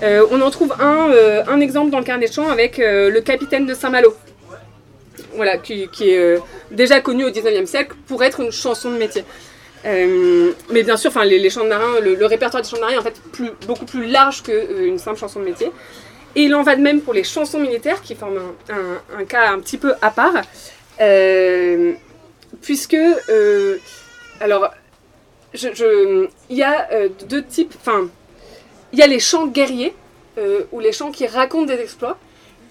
on 0.05 0.41
en 0.41 0.51
trouve 0.51 0.77
un, 0.79 1.61
exemple 1.61 1.91
dans 1.91 1.99
le 1.99 2.05
carnet 2.05 2.29
de 2.29 2.33
chants 2.33 2.51
avec 2.51 2.79
le 2.79 3.19
capitaine 3.19 3.67
de 3.67 3.75
Saint-Malo. 3.75 4.15
Voilà, 5.35 5.59
qui, 5.59 5.89
qui 5.89 6.11
est 6.11 6.39
déjà 6.71 7.01
connu 7.01 7.25
au 7.25 7.31
19e 7.31 7.67
siècle 7.67 7.97
pour 8.07 8.23
être 8.23 8.39
une 8.39 8.53
chanson 8.53 8.93
de 8.93 8.97
métier. 8.97 9.25
Mais 9.85 10.83
bien 10.83 10.97
sûr, 10.97 11.11
enfin, 11.11 11.25
les, 11.25 11.51
chants 11.51 11.65
de 11.65 11.69
marin, 11.69 12.01
le, 12.01 12.27
répertoire 12.27 12.63
des 12.63 12.69
chants 12.69 12.77
de 12.77 12.83
marin 12.83 12.95
est 12.95 12.99
en 12.99 13.03
fait 13.03 13.21
beaucoup 13.67 13.87
plus 13.87 14.07
large 14.07 14.43
qu'une 14.43 14.99
simple 14.99 15.19
chanson 15.19 15.41
de 15.41 15.45
métier. 15.45 15.71
Et 16.37 16.43
il 16.43 16.55
en 16.55 16.63
va 16.63 16.77
de 16.77 16.81
même 16.81 17.01
pour 17.01 17.13
les 17.13 17.25
chansons 17.25 17.59
militaires, 17.59 18.03
qui 18.03 18.15
forment 18.15 18.53
un, 18.69 19.25
cas 19.25 19.51
un 19.51 19.59
petit 19.59 19.79
peu 19.79 19.95
à 20.01 20.11
part, 20.11 20.35
euh, 21.01 21.93
puisque, 22.63 22.95
euh, 22.95 23.79
alors, 24.41 24.71
il 25.55 26.33
y 26.51 26.63
a 26.63 26.89
euh, 26.93 27.09
deux 27.29 27.43
types, 27.43 27.75
enfin, 27.81 28.09
il 28.93 28.99
y 28.99 29.03
a 29.03 29.07
les 29.07 29.19
chants 29.19 29.47
guerriers, 29.47 29.95
ou 30.73 30.81
les 30.81 30.93
chants 30.93 31.11
qui 31.11 31.27
racontent 31.27 31.67
des 31.67 31.79
exploits, 31.83 32.17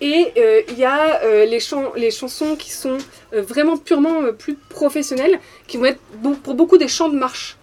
et 0.01 0.33
il 0.69 0.77
y 0.77 0.85
a 0.85 1.45
les, 1.45 1.59
chants, 1.59 1.91
les 1.95 2.11
chansons 2.11 2.55
qui 2.55 2.71
sont 2.71 2.97
vraiment 3.31 3.77
purement 3.77 4.33
plus 4.37 4.55
professionnelles, 4.55 5.39
qui 5.67 5.77
vont 5.77 5.85
être 5.85 5.99
pour 6.43 6.53
beaucoup 6.53 6.77
des 6.77 6.87
chants 6.87 7.09
de 7.09 7.17
marche 7.17 7.57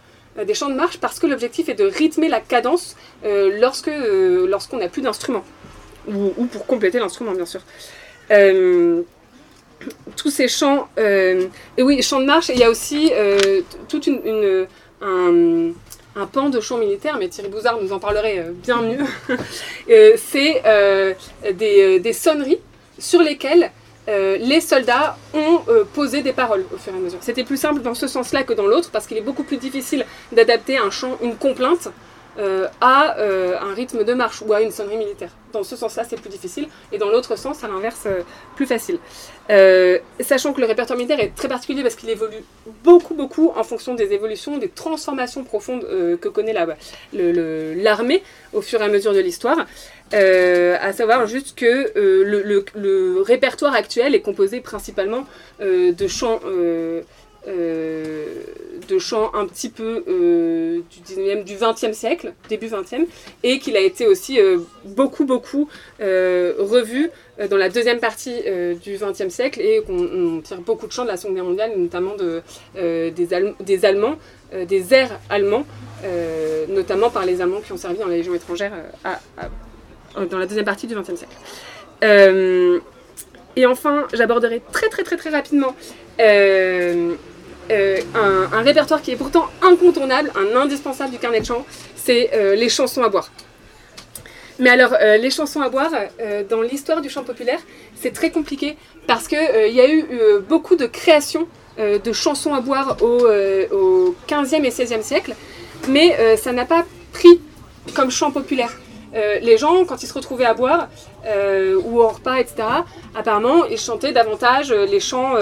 des 0.46 0.52
chants 0.52 0.68
de 0.68 0.74
marche 0.74 0.98
parce 0.98 1.18
que 1.18 1.26
l'objectif 1.26 1.70
est 1.70 1.74
de 1.74 1.86
rythmer 1.86 2.28
la 2.28 2.40
cadence 2.40 2.94
lorsqu'on 3.24 4.76
n'a 4.76 4.88
plus 4.88 5.00
d'instrument 5.02 5.44
ou, 6.08 6.46
pour 6.46 6.66
compléter 6.66 6.98
l'instrument, 6.98 7.32
bien 7.32 7.46
sûr. 7.46 7.60
Euh, 8.30 9.02
tous 10.16 10.30
ces 10.30 10.48
chants, 10.48 10.88
euh, 10.98 11.46
et 11.76 11.82
oui, 11.82 12.02
chants 12.02 12.20
de 12.20 12.26
marche, 12.26 12.48
il 12.48 12.58
y 12.58 12.64
a 12.64 12.70
aussi 12.70 13.10
euh, 13.12 13.60
toute 13.88 14.06
une, 14.06 14.66
un, 15.00 15.72
pan 16.24 16.48
de 16.48 16.60
chants 16.60 16.78
militaires, 16.78 17.18
mais 17.18 17.28
Thierry 17.28 17.50
Bouzard 17.50 17.78
nous 17.82 17.92
en 17.92 17.98
parlerait 17.98 18.46
bien 18.62 18.80
mieux. 18.80 19.04
c'est 20.16 20.62
des, 21.52 22.00
des, 22.00 22.12
sonneries 22.14 22.60
sur 22.98 23.20
lesquelles 23.20 23.70
les 24.06 24.60
soldats 24.62 25.18
ont 25.34 25.60
posé 25.92 26.22
des 26.22 26.32
paroles 26.32 26.64
au 26.72 26.78
fur 26.78 26.94
et 26.94 26.96
à 26.96 27.00
mesure. 27.00 27.18
C'était 27.20 27.44
plus 27.44 27.58
simple 27.58 27.82
dans 27.82 27.94
ce 27.94 28.06
sens-là 28.06 28.44
que 28.44 28.54
dans 28.54 28.66
l'autre, 28.66 28.90
parce 28.90 29.06
qu'il 29.06 29.18
est 29.18 29.22
beaucoup 29.22 29.42
plus 29.42 29.58
difficile 29.58 30.06
d'adapter 30.32 30.78
un 30.78 30.90
chant, 30.90 31.18
une 31.22 31.36
complainte, 31.36 31.88
euh, 32.38 32.68
à 32.82 33.18
euh, 33.18 33.56
un 33.58 33.72
rythme 33.72 34.04
de 34.04 34.12
marche 34.12 34.42
ou 34.46 34.52
à 34.52 34.60
une 34.60 34.70
sonnerie 34.70 34.98
militaire. 34.98 35.30
Dans 35.52 35.64
ce 35.64 35.74
sens-là, 35.74 36.04
c'est 36.04 36.20
plus 36.20 36.28
difficile, 36.28 36.68
et 36.92 36.98
dans 36.98 37.08
l'autre 37.08 37.36
sens, 37.36 37.64
à 37.64 37.68
l'inverse, 37.68 38.02
euh, 38.06 38.22
plus 38.56 38.66
facile. 38.66 38.98
sachant 40.20 40.52
que 40.52 40.60
le 40.60 40.66
répertoire 40.66 40.98
militaire 40.98 41.20
est 41.20 41.34
très 41.34 41.48
particulier 41.48 41.82
parce 41.82 41.94
qu'il 41.94 42.10
évolue 42.10 42.42
beaucoup, 42.84 43.14
beaucoup 43.14 43.52
en 43.56 43.62
fonction 43.62 43.94
des 43.94 44.12
évolutions, 44.12 44.58
des 44.58 44.68
transformations 44.68 45.44
profondes 45.44 45.86
que 46.20 46.28
connaît 46.28 46.52
l'armée 47.12 48.22
au 48.52 48.60
fur 48.60 48.82
et 48.82 48.84
à 48.84 48.88
mesure 48.88 49.14
de 49.14 49.20
l'histoire. 49.20 49.58
à 50.12 50.92
savoir 50.92 51.26
juste 51.26 51.56
que 51.56 51.92
le, 51.94 52.64
le, 52.74 53.22
répertoire 53.22 53.74
actuel 53.74 54.14
est 54.16 54.20
composé 54.20 54.60
principalement 54.60 55.24
de 55.60 56.08
chants 56.08 56.40
de 57.46 58.98
chants 58.98 59.30
un 59.34 59.46
petit 59.46 59.68
peu 59.68 60.04
euh, 60.08 60.80
du 60.90 61.00
19e, 61.00 61.44
du 61.44 61.56
20e 61.56 61.92
siècle, 61.92 62.32
début 62.48 62.68
20e, 62.68 63.06
et 63.42 63.58
qu'il 63.58 63.76
a 63.76 63.80
été 63.80 64.06
aussi 64.06 64.40
euh, 64.40 64.58
beaucoup, 64.84 65.24
beaucoup 65.24 65.68
revu 65.98 67.10
dans 67.50 67.56
la 67.56 67.68
deuxième 67.68 67.98
partie 67.98 68.42
du 68.82 68.96
20e 68.96 69.28
siècle, 69.28 69.60
et 69.60 69.82
qu'on 69.86 70.40
tire 70.42 70.60
beaucoup 70.60 70.86
de 70.86 70.92
chants 70.92 71.04
de 71.04 71.08
la 71.08 71.16
Seconde 71.16 71.34
Guerre 71.36 71.44
mondiale, 71.44 71.72
notamment 71.76 72.14
de, 72.16 72.42
des, 72.74 73.10
des, 73.60 73.84
Allemands, 73.84 74.16
des 74.66 74.94
airs 74.94 75.18
allemands, 75.28 75.66
notamment 76.68 77.10
par 77.10 77.26
les 77.26 77.40
Allemands 77.42 77.60
qui 77.60 77.72
ont 77.72 77.76
servi 77.76 77.98
dans 77.98 78.06
la 78.06 78.16
Légion 78.16 78.34
étrangère 78.34 78.72
dans 80.14 80.38
la 80.38 80.46
deuxième 80.46 80.64
partie 80.64 80.86
du 80.86 80.94
20e 80.94 81.16
siècle. 81.16 82.80
et 83.56 83.66
enfin, 83.66 84.06
j'aborderai 84.14 84.62
très 84.72 84.88
très 84.88 85.02
très 85.02 85.16
très 85.16 85.30
rapidement 85.30 85.74
euh, 87.70 88.00
un, 88.14 88.62
répertoire 88.62 89.02
qui 89.02 89.10
est 89.10 89.16
pourtant 89.16 89.46
incontournable, 89.62 90.30
un 90.36 90.56
indispensable 90.56 91.10
du 91.10 91.18
carnet 91.18 91.40
de 91.40 91.46
chant, 91.46 91.66
c'est 91.94 92.30
euh, 92.34 92.54
les 92.54 92.68
chansons 92.68 93.02
à 93.02 93.08
boire. 93.08 93.30
Mais 94.58 94.70
alors, 94.70 94.94
euh, 95.00 95.16
les 95.18 95.30
chansons 95.30 95.60
à 95.60 95.68
boire, 95.68 95.90
dans 96.48 96.62
l'histoire 96.62 97.02
du 97.02 97.10
chant 97.10 97.24
populaire, 97.24 97.60
c'est 97.94 98.12
très 98.12 98.30
compliqué 98.30 98.76
parce 99.06 99.28
qu'il 99.28 99.38
y 99.72 99.80
a 99.80 99.90
eu 99.90 100.06
beaucoup 100.48 100.76
de 100.76 100.86
créations 100.86 101.46
de 101.78 102.12
chansons 102.12 102.54
à 102.54 102.62
boire 102.62 102.96
au, 103.02 103.26
au 103.72 104.14
15e 104.26 104.64
et 104.64 104.70
16e 104.70 105.02
siècle, 105.02 105.34
mais 105.88 106.36
ça 106.38 106.52
n'a 106.52 106.64
pas 106.64 106.86
pris 107.12 107.38
comme 107.94 108.10
chant 108.10 108.30
populaire. 108.30 108.72
Euh, 109.16 109.38
les 109.40 109.56
gens, 109.56 109.84
quand 109.84 110.02
ils 110.02 110.06
se 110.06 110.12
retrouvaient 110.12 110.44
à 110.44 110.54
boire 110.54 110.88
euh, 111.26 111.80
ou 111.84 112.00
au 112.00 112.08
repas, 112.08 112.38
etc., 112.38 112.56
apparemment, 113.14 113.64
ils 113.64 113.78
chantaient 113.78 114.12
davantage 114.12 114.70
euh, 114.70 114.86
les 114.86 115.00
chants, 115.00 115.34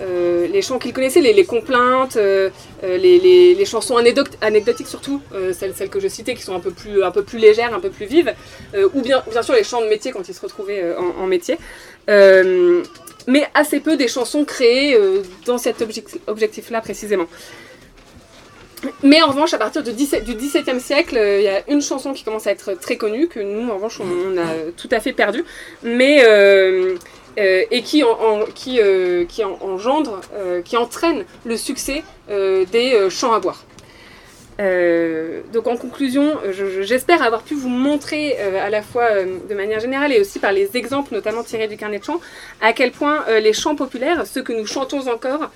les 0.00 0.62
chants 0.62 0.78
qu'ils 0.78 0.92
connaissaient, 0.92 1.20
les, 1.20 1.44
complaintes, 1.44 2.18
les, 2.82 3.64
chansons 3.64 3.96
anecdotiques 3.96 4.86
surtout, 4.86 5.20
celles, 5.52 5.74
que 5.88 6.00
je 6.00 6.08
citais, 6.08 6.34
qui 6.34 6.42
sont 6.42 6.54
un 6.54 6.60
peu 6.60 6.70
plus, 6.70 7.38
légères, 7.38 7.74
un 7.74 7.80
peu 7.80 7.90
plus 7.90 8.06
vives, 8.06 8.34
ou 8.94 9.00
bien, 9.02 9.22
bien 9.30 9.42
sûr 9.42 9.54
les 9.54 9.64
chants 9.64 9.80
de 9.80 9.88
métier 9.88 10.12
quand 10.12 10.28
ils 10.28 10.34
se 10.34 10.40
retrouvaient 10.40 10.94
en, 10.96 11.26
métier. 11.26 11.58
mais 12.08 13.44
assez 13.54 13.80
peu 13.80 13.96
des 13.96 14.08
chansons 14.08 14.44
créées 14.44 14.98
dans 15.46 15.58
cet 15.58 15.84
objectif-là 16.26 16.80
précisément. 16.80 17.26
Mais 19.02 19.22
en 19.22 19.28
revanche, 19.28 19.54
à 19.54 19.58
partir 19.58 19.82
du 19.82 19.92
XVIIe 19.92 20.80
siècle, 20.80 21.16
euh, 21.16 21.38
il 21.38 21.44
y 21.44 21.48
a 21.48 21.62
une 21.68 21.82
chanson 21.82 22.12
qui 22.12 22.24
commence 22.24 22.46
à 22.46 22.52
être 22.52 22.74
très 22.74 22.96
connue, 22.96 23.28
que 23.28 23.40
nous, 23.40 23.70
en 23.70 23.74
revanche, 23.74 24.00
on, 24.00 24.38
a 24.38 24.72
tout 24.76 24.88
à 24.90 25.00
fait 25.00 25.12
perdu, 25.12 25.44
mais, 25.82 26.22
euh, 26.24 26.96
euh, 27.38 27.62
et 27.70 27.82
qui 27.82 28.02
engendre, 28.04 30.20
qui 30.64 30.76
entraîne 30.76 31.24
le 31.44 31.56
succès 31.56 32.02
des 32.28 33.08
chants 33.10 33.32
à 33.32 33.40
boire. 33.40 33.64
Euh, 34.60 35.40
donc 35.52 35.66
en 35.66 35.76
conclusion, 35.76 36.38
j'espère 36.82 37.22
avoir 37.22 37.42
pu 37.42 37.54
vous 37.54 37.68
montrer 37.68 38.36
euh, 38.38 38.64
à 38.64 38.68
la 38.68 38.82
fois 38.82 39.04
euh, 39.04 39.38
de 39.48 39.54
manière 39.54 39.80
générale 39.80 40.12
et 40.12 40.20
aussi 40.20 40.38
par 40.38 40.52
les 40.52 40.76
exemples 40.76 41.14
notamment 41.14 41.42
tirés 41.42 41.66
du 41.66 41.76
carnet 41.76 41.98
de 41.98 42.04
chants, 42.04 42.20
à 42.60 42.72
quel 42.72 42.90
point 42.90 43.24
les 43.40 43.52
chants 43.52 43.74
populaires, 43.74 44.26
ceux 44.26 44.42
que 44.42 44.52
nous 44.52 44.66
chantons 44.66 45.08
encore 45.08 45.50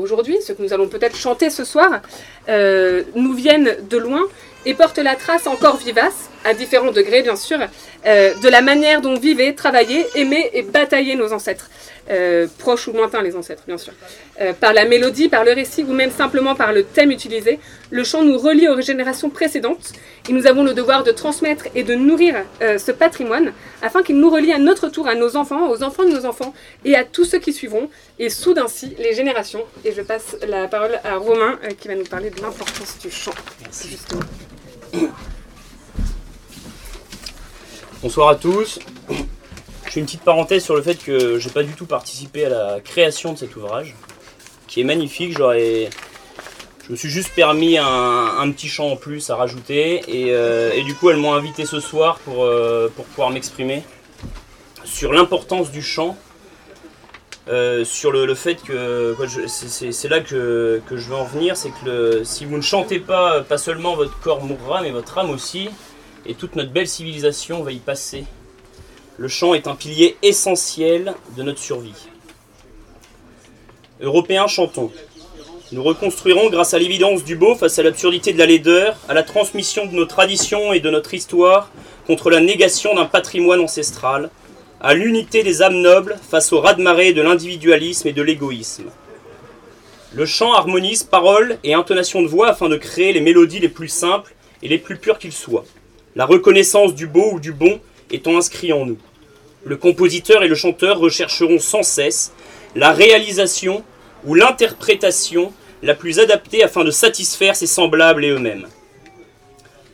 aujourd'hui, 0.00 0.36
ceux 0.40 0.54
que 0.54 0.62
nous 0.62 0.72
allons 0.72 0.88
peut-être 0.88 1.16
chanter 1.16 1.50
ce 1.50 1.64
soir, 1.64 2.00
nous 2.48 3.32
viennent 3.32 3.76
de 3.90 3.96
loin 3.96 4.22
et 4.64 4.74
portent 4.74 4.98
la 4.98 5.16
trace 5.16 5.46
encore 5.46 5.76
vivace, 5.76 6.30
à 6.44 6.54
différents 6.54 6.92
degrés 6.92 7.22
bien 7.22 7.36
sûr, 7.36 7.58
de 8.04 8.48
la 8.48 8.62
manière 8.62 9.00
dont 9.00 9.14
vivaient, 9.14 9.54
travaillaient, 9.54 10.06
aimaient 10.14 10.50
et 10.54 10.62
bataillaient 10.62 11.16
nos 11.16 11.32
ancêtres. 11.32 11.68
Euh, 12.08 12.46
proches 12.58 12.86
ou 12.86 12.92
lointains 12.92 13.22
les 13.22 13.34
ancêtres, 13.34 13.64
bien 13.66 13.78
sûr. 13.78 13.92
Euh, 14.40 14.52
par 14.52 14.72
la 14.72 14.84
mélodie, 14.84 15.28
par 15.28 15.44
le 15.44 15.52
récit 15.52 15.82
ou 15.82 15.92
même 15.92 16.12
simplement 16.12 16.54
par 16.54 16.72
le 16.72 16.84
thème 16.84 17.10
utilisé, 17.10 17.58
le 17.90 18.04
chant 18.04 18.22
nous 18.22 18.38
relie 18.38 18.68
aux 18.68 18.80
générations 18.80 19.28
précédentes 19.28 19.92
et 20.28 20.32
nous 20.32 20.46
avons 20.46 20.62
le 20.62 20.72
devoir 20.72 21.02
de 21.02 21.10
transmettre 21.10 21.66
et 21.74 21.82
de 21.82 21.94
nourrir 21.96 22.36
euh, 22.62 22.78
ce 22.78 22.92
patrimoine 22.92 23.52
afin 23.82 24.04
qu'il 24.04 24.18
nous 24.20 24.30
relie 24.30 24.52
à 24.52 24.58
notre 24.58 24.88
tour 24.88 25.08
à 25.08 25.16
nos 25.16 25.36
enfants, 25.36 25.68
aux 25.68 25.82
enfants 25.82 26.04
de 26.04 26.10
nos 26.10 26.26
enfants 26.26 26.54
et 26.84 26.94
à 26.94 27.02
tous 27.02 27.24
ceux 27.24 27.38
qui 27.38 27.52
suivront 27.52 27.90
et 28.20 28.30
soude 28.30 28.58
ainsi 28.58 28.94
les 28.98 29.12
générations. 29.12 29.64
Et 29.84 29.92
je 29.92 30.02
passe 30.02 30.36
la 30.46 30.68
parole 30.68 31.00
à 31.02 31.16
Romain 31.16 31.58
qui 31.80 31.88
va 31.88 31.96
nous 31.96 32.04
parler 32.04 32.30
de 32.30 32.40
l'importance 32.40 32.98
du 33.00 33.10
chant. 33.10 33.34
Bonsoir 38.00 38.28
à 38.28 38.36
tous. 38.36 38.78
Je 39.86 39.92
fais 39.92 40.00
une 40.00 40.06
petite 40.06 40.22
parenthèse 40.22 40.64
sur 40.64 40.74
le 40.74 40.82
fait 40.82 40.96
que 40.96 41.38
j'ai 41.38 41.50
pas 41.50 41.62
du 41.62 41.72
tout 41.72 41.86
participé 41.86 42.44
à 42.46 42.48
la 42.48 42.80
création 42.80 43.32
de 43.32 43.38
cet 43.38 43.54
ouvrage, 43.56 43.94
qui 44.66 44.80
est 44.80 44.84
magnifique. 44.84 45.36
J'aurais, 45.36 45.90
je 46.86 46.92
me 46.92 46.96
suis 46.96 47.08
juste 47.08 47.30
permis 47.34 47.78
un, 47.78 48.50
petit 48.50 48.68
chant 48.68 48.90
en 48.90 48.96
plus 48.96 49.30
à 49.30 49.36
rajouter, 49.36 50.02
et, 50.08 50.32
euh, 50.32 50.82
du 50.82 50.94
coup 50.94 51.10
elles 51.10 51.16
m'ont 51.16 51.34
invité 51.34 51.66
ce 51.66 51.80
soir 51.80 52.18
pour, 52.20 52.44
euh, 52.44 52.92
pour 52.94 53.04
pouvoir 53.06 53.30
m'exprimer 53.30 53.84
sur 54.84 55.12
l'importance 55.12 55.70
du 55.70 55.82
chant, 55.82 56.16
euh, 57.48 57.84
sur 57.84 58.10
le, 58.10 58.34
fait 58.34 58.56
que 58.56 59.16
c'est 59.46 60.08
là 60.08 60.20
que, 60.20 60.80
que, 60.88 60.96
je 60.96 61.08
veux 61.08 61.14
en 61.16 61.24
venir, 61.24 61.56
c'est 61.56 61.72
que 61.84 62.22
si 62.24 62.44
vous 62.44 62.56
ne 62.56 62.62
chantez 62.62 62.98
pas, 62.98 63.42
pas 63.42 63.58
seulement 63.58 63.94
votre 63.94 64.18
corps 64.18 64.42
mourra, 64.44 64.82
mais 64.82 64.90
votre 64.90 65.16
âme 65.18 65.30
aussi, 65.30 65.68
et 66.24 66.34
toute 66.34 66.56
notre 66.56 66.72
belle 66.72 66.88
civilisation 66.88 67.62
va 67.62 67.70
y 67.70 67.78
passer. 67.78 68.24
Le 69.18 69.28
chant 69.28 69.54
est 69.54 69.66
un 69.66 69.74
pilier 69.74 70.16
essentiel 70.22 71.14
de 71.38 71.42
notre 71.42 71.58
survie. 71.58 72.08
Européens, 74.02 74.46
chantons. 74.46 74.92
Nous 75.72 75.82
reconstruirons 75.82 76.50
grâce 76.50 76.74
à 76.74 76.78
l'évidence 76.78 77.24
du 77.24 77.34
beau 77.34 77.54
face 77.54 77.78
à 77.78 77.82
l'absurdité 77.82 78.34
de 78.34 78.38
la 78.38 78.44
laideur, 78.44 78.94
à 79.08 79.14
la 79.14 79.22
transmission 79.22 79.86
de 79.86 79.94
nos 79.94 80.04
traditions 80.04 80.74
et 80.74 80.80
de 80.80 80.90
notre 80.90 81.14
histoire 81.14 81.70
contre 82.06 82.28
la 82.28 82.40
négation 82.40 82.94
d'un 82.94 83.06
patrimoine 83.06 83.60
ancestral, 83.60 84.28
à 84.82 84.92
l'unité 84.92 85.42
des 85.42 85.62
âmes 85.62 85.80
nobles 85.80 86.18
face 86.30 86.52
au 86.52 86.60
raz-de-marée 86.60 87.14
de 87.14 87.22
l'individualisme 87.22 88.08
et 88.08 88.12
de 88.12 88.22
l'égoïsme. 88.22 88.90
Le 90.12 90.26
chant 90.26 90.52
harmonise 90.52 91.04
paroles 91.04 91.58
et 91.64 91.72
intonations 91.72 92.20
de 92.20 92.28
voix 92.28 92.48
afin 92.48 92.68
de 92.68 92.76
créer 92.76 93.14
les 93.14 93.20
mélodies 93.20 93.60
les 93.60 93.70
plus 93.70 93.88
simples 93.88 94.34
et 94.62 94.68
les 94.68 94.78
plus 94.78 94.98
pures 94.98 95.18
qu'ils 95.18 95.32
soient. 95.32 95.64
La 96.16 96.26
reconnaissance 96.26 96.94
du 96.94 97.06
beau 97.06 97.32
ou 97.32 97.40
du 97.40 97.52
bon 97.52 97.80
étant 98.10 98.36
inscrit 98.36 98.72
en 98.72 98.86
nous. 98.86 98.98
Le 99.64 99.76
compositeur 99.76 100.42
et 100.42 100.48
le 100.48 100.54
chanteur 100.54 100.98
rechercheront 100.98 101.58
sans 101.58 101.82
cesse 101.82 102.32
la 102.74 102.92
réalisation 102.92 103.84
ou 104.24 104.34
l'interprétation 104.34 105.52
la 105.82 105.94
plus 105.94 106.18
adaptée 106.18 106.62
afin 106.62 106.84
de 106.84 106.90
satisfaire 106.90 107.56
ses 107.56 107.66
semblables 107.66 108.24
et 108.24 108.30
eux-mêmes. 108.30 108.66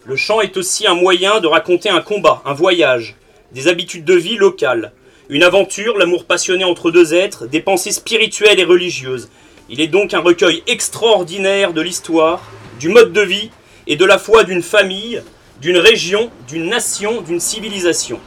Le 0.04 0.16
chant 0.16 0.40
est 0.40 0.56
aussi 0.56 0.86
un 0.86 0.94
moyen 0.94 1.40
de 1.40 1.46
raconter 1.46 1.88
un 1.88 2.00
combat, 2.00 2.42
un 2.44 2.54
voyage, 2.54 3.14
des 3.52 3.68
habitudes 3.68 4.04
de 4.04 4.14
vie 4.14 4.36
locales, 4.36 4.92
une 5.28 5.44
aventure, 5.44 5.96
l'amour 5.96 6.24
passionné 6.24 6.64
entre 6.64 6.90
deux 6.90 7.14
êtres, 7.14 7.46
des 7.46 7.60
pensées 7.60 7.92
spirituelles 7.92 8.58
et 8.58 8.64
religieuses. 8.64 9.30
Il 9.70 9.80
est 9.80 9.86
donc 9.86 10.12
un 10.12 10.20
recueil 10.20 10.62
extraordinaire 10.66 11.72
de 11.72 11.80
l'histoire, 11.80 12.42
du 12.80 12.88
mode 12.88 13.12
de 13.12 13.20
vie 13.20 13.50
et 13.86 13.96
de 13.96 14.04
la 14.04 14.18
foi 14.18 14.44
d'une 14.44 14.62
famille, 14.62 15.22
d'une 15.62 15.78
région, 15.78 16.28
d'une 16.48 16.68
nation, 16.68 17.20
d'une 17.20 17.38
civilisation. 17.38 18.18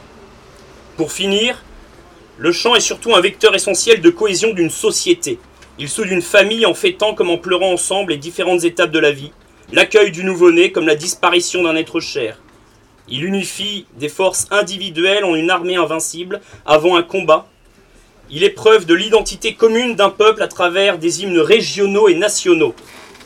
Pour 0.96 1.12
finir, 1.12 1.66
le 2.38 2.54
chant 2.54 2.76
est 2.76 2.80
surtout 2.80 3.14
un 3.14 3.20
vecteur 3.20 3.54
essentiel 3.54 4.00
de 4.00 4.10
cohésion 4.10 4.54
d'une 4.54 4.70
société. 4.70 5.38
Il 5.78 5.90
soude 5.90 6.08
une 6.12 6.22
famille 6.22 6.66
en 6.66 6.74
fêtant 6.74 7.14
comme 7.14 7.30
en 7.30 7.38
pleurant 7.38 7.74
ensemble 7.74 8.14
les 8.14 8.18
différentes 8.18 8.64
étapes 8.64 8.92
de 8.92 9.00
la 9.00 9.12
vie, 9.12 9.34
l'accueil 9.74 10.12
du 10.12 10.24
nouveau-né 10.24 10.72
comme 10.72 10.88
la 10.88 10.96
disparition 10.96 11.64
d'un 11.64 11.76
être 11.76 12.00
cher. 12.00 12.40
Il 13.10 13.26
unifie 13.26 13.86
des 14.00 14.08
forces 14.08 14.48
individuelles 14.50 15.26
en 15.26 15.36
une 15.36 15.50
armée 15.50 15.76
invincible 15.76 16.40
avant 16.66 16.96
un 16.96 17.04
combat. 17.04 17.50
Il 18.30 18.46
est 18.46 18.50
preuve 18.50 18.86
de 18.86 18.94
l'identité 18.94 19.56
commune 19.56 19.98
d'un 19.98 20.10
peuple 20.10 20.42
à 20.42 20.48
travers 20.48 21.00
des 21.00 21.24
hymnes 21.24 21.40
régionaux 21.40 22.08
et 22.08 22.16
nationaux. 22.16 22.74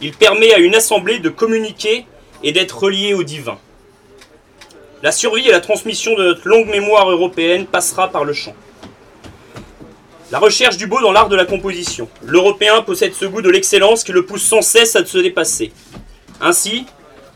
Il 0.01 0.13
permet 0.13 0.51
à 0.51 0.57
une 0.57 0.73
assemblée 0.73 1.19
de 1.19 1.29
communiquer 1.29 2.07
et 2.41 2.51
d'être 2.51 2.79
reliée 2.79 3.13
au 3.13 3.21
divin. 3.21 3.59
La 5.01 5.13
survie 5.13 5.47
et 5.47 5.51
la 5.51 5.61
transmission 5.61 6.13
de 6.15 6.25
notre 6.25 6.45
longue 6.45 6.67
mémoire 6.67 7.09
européenne 7.09 7.65
passera 7.65 8.09
par 8.11 8.25
le 8.25 8.33
chant. 8.33 8.53
La 10.29 10.39
recherche 10.39 10.75
du 10.75 10.87
beau 10.87 10.99
dans 10.99 11.13
l'art 11.13 11.29
de 11.29 11.37
la 11.37 11.45
composition. 11.45 12.09
L'Européen 12.21 12.81
possède 12.81 13.13
ce 13.13 13.23
goût 13.23 13.41
de 13.41 13.49
l'excellence 13.49 14.03
qui 14.03 14.11
le 14.11 14.25
pousse 14.25 14.43
sans 14.43 14.61
cesse 14.61 14.97
à 14.97 15.05
se 15.05 15.17
dépasser. 15.17 15.71
Ainsi, 16.41 16.85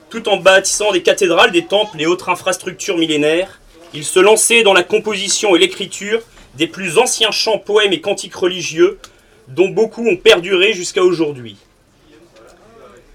tout 0.10 0.28
en 0.28 0.38
bâtissant 0.38 0.92
des 0.92 1.02
cathédrales, 1.02 1.54
des 1.54 1.66
temples 1.66 2.02
et 2.02 2.06
autres 2.06 2.28
infrastructures 2.28 2.98
millénaires, 2.98 3.62
il 3.94 4.04
se 4.04 4.20
lançait 4.20 4.64
dans 4.64 4.74
la 4.74 4.84
composition 4.84 5.56
et 5.56 5.60
l'écriture 5.60 6.22
des 6.56 6.68
plus 6.68 6.98
anciens 6.98 7.32
chants, 7.32 7.60
poèmes 7.60 7.94
et 7.94 8.02
cantiques 8.02 8.36
religieux, 8.36 9.00
dont 9.48 9.70
beaucoup 9.70 10.06
ont 10.06 10.18
perduré 10.18 10.74
jusqu'à 10.74 11.04
aujourd'hui. 11.04 11.56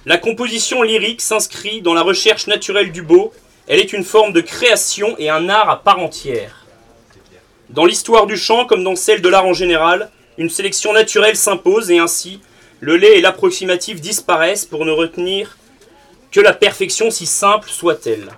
La 0.06 0.16
composition 0.16 0.82
lyrique 0.82 1.20
s'inscrit 1.20 1.82
dans 1.82 1.92
la 1.92 2.02
recherche 2.02 2.46
naturelle 2.46 2.92
du 2.92 3.02
beau 3.02 3.34
elle 3.68 3.80
est 3.80 3.92
une 3.92 4.02
forme 4.02 4.32
de 4.32 4.40
création 4.40 5.14
et 5.18 5.28
un 5.28 5.50
art 5.50 5.68
à 5.68 5.82
part 5.82 5.98
entière. 5.98 6.64
Dans 7.68 7.84
l'histoire 7.84 8.26
du 8.26 8.38
chant, 8.38 8.64
comme 8.64 8.82
dans 8.82 8.96
celle 8.96 9.20
de 9.20 9.28
l'art 9.28 9.44
en 9.44 9.52
général, 9.52 10.10
une 10.38 10.48
sélection 10.48 10.94
naturelle 10.94 11.36
s'impose 11.36 11.90
et 11.90 11.98
ainsi, 11.98 12.40
le 12.80 12.96
lait 12.96 13.18
et 13.18 13.20
l'approximatif 13.20 14.00
disparaissent 14.00 14.64
pour 14.64 14.86
ne 14.86 14.90
retenir 14.90 15.58
que 16.32 16.40
la 16.40 16.54
perfection 16.54 17.10
si 17.10 17.26
simple 17.26 17.68
soit-elle. 17.68 18.30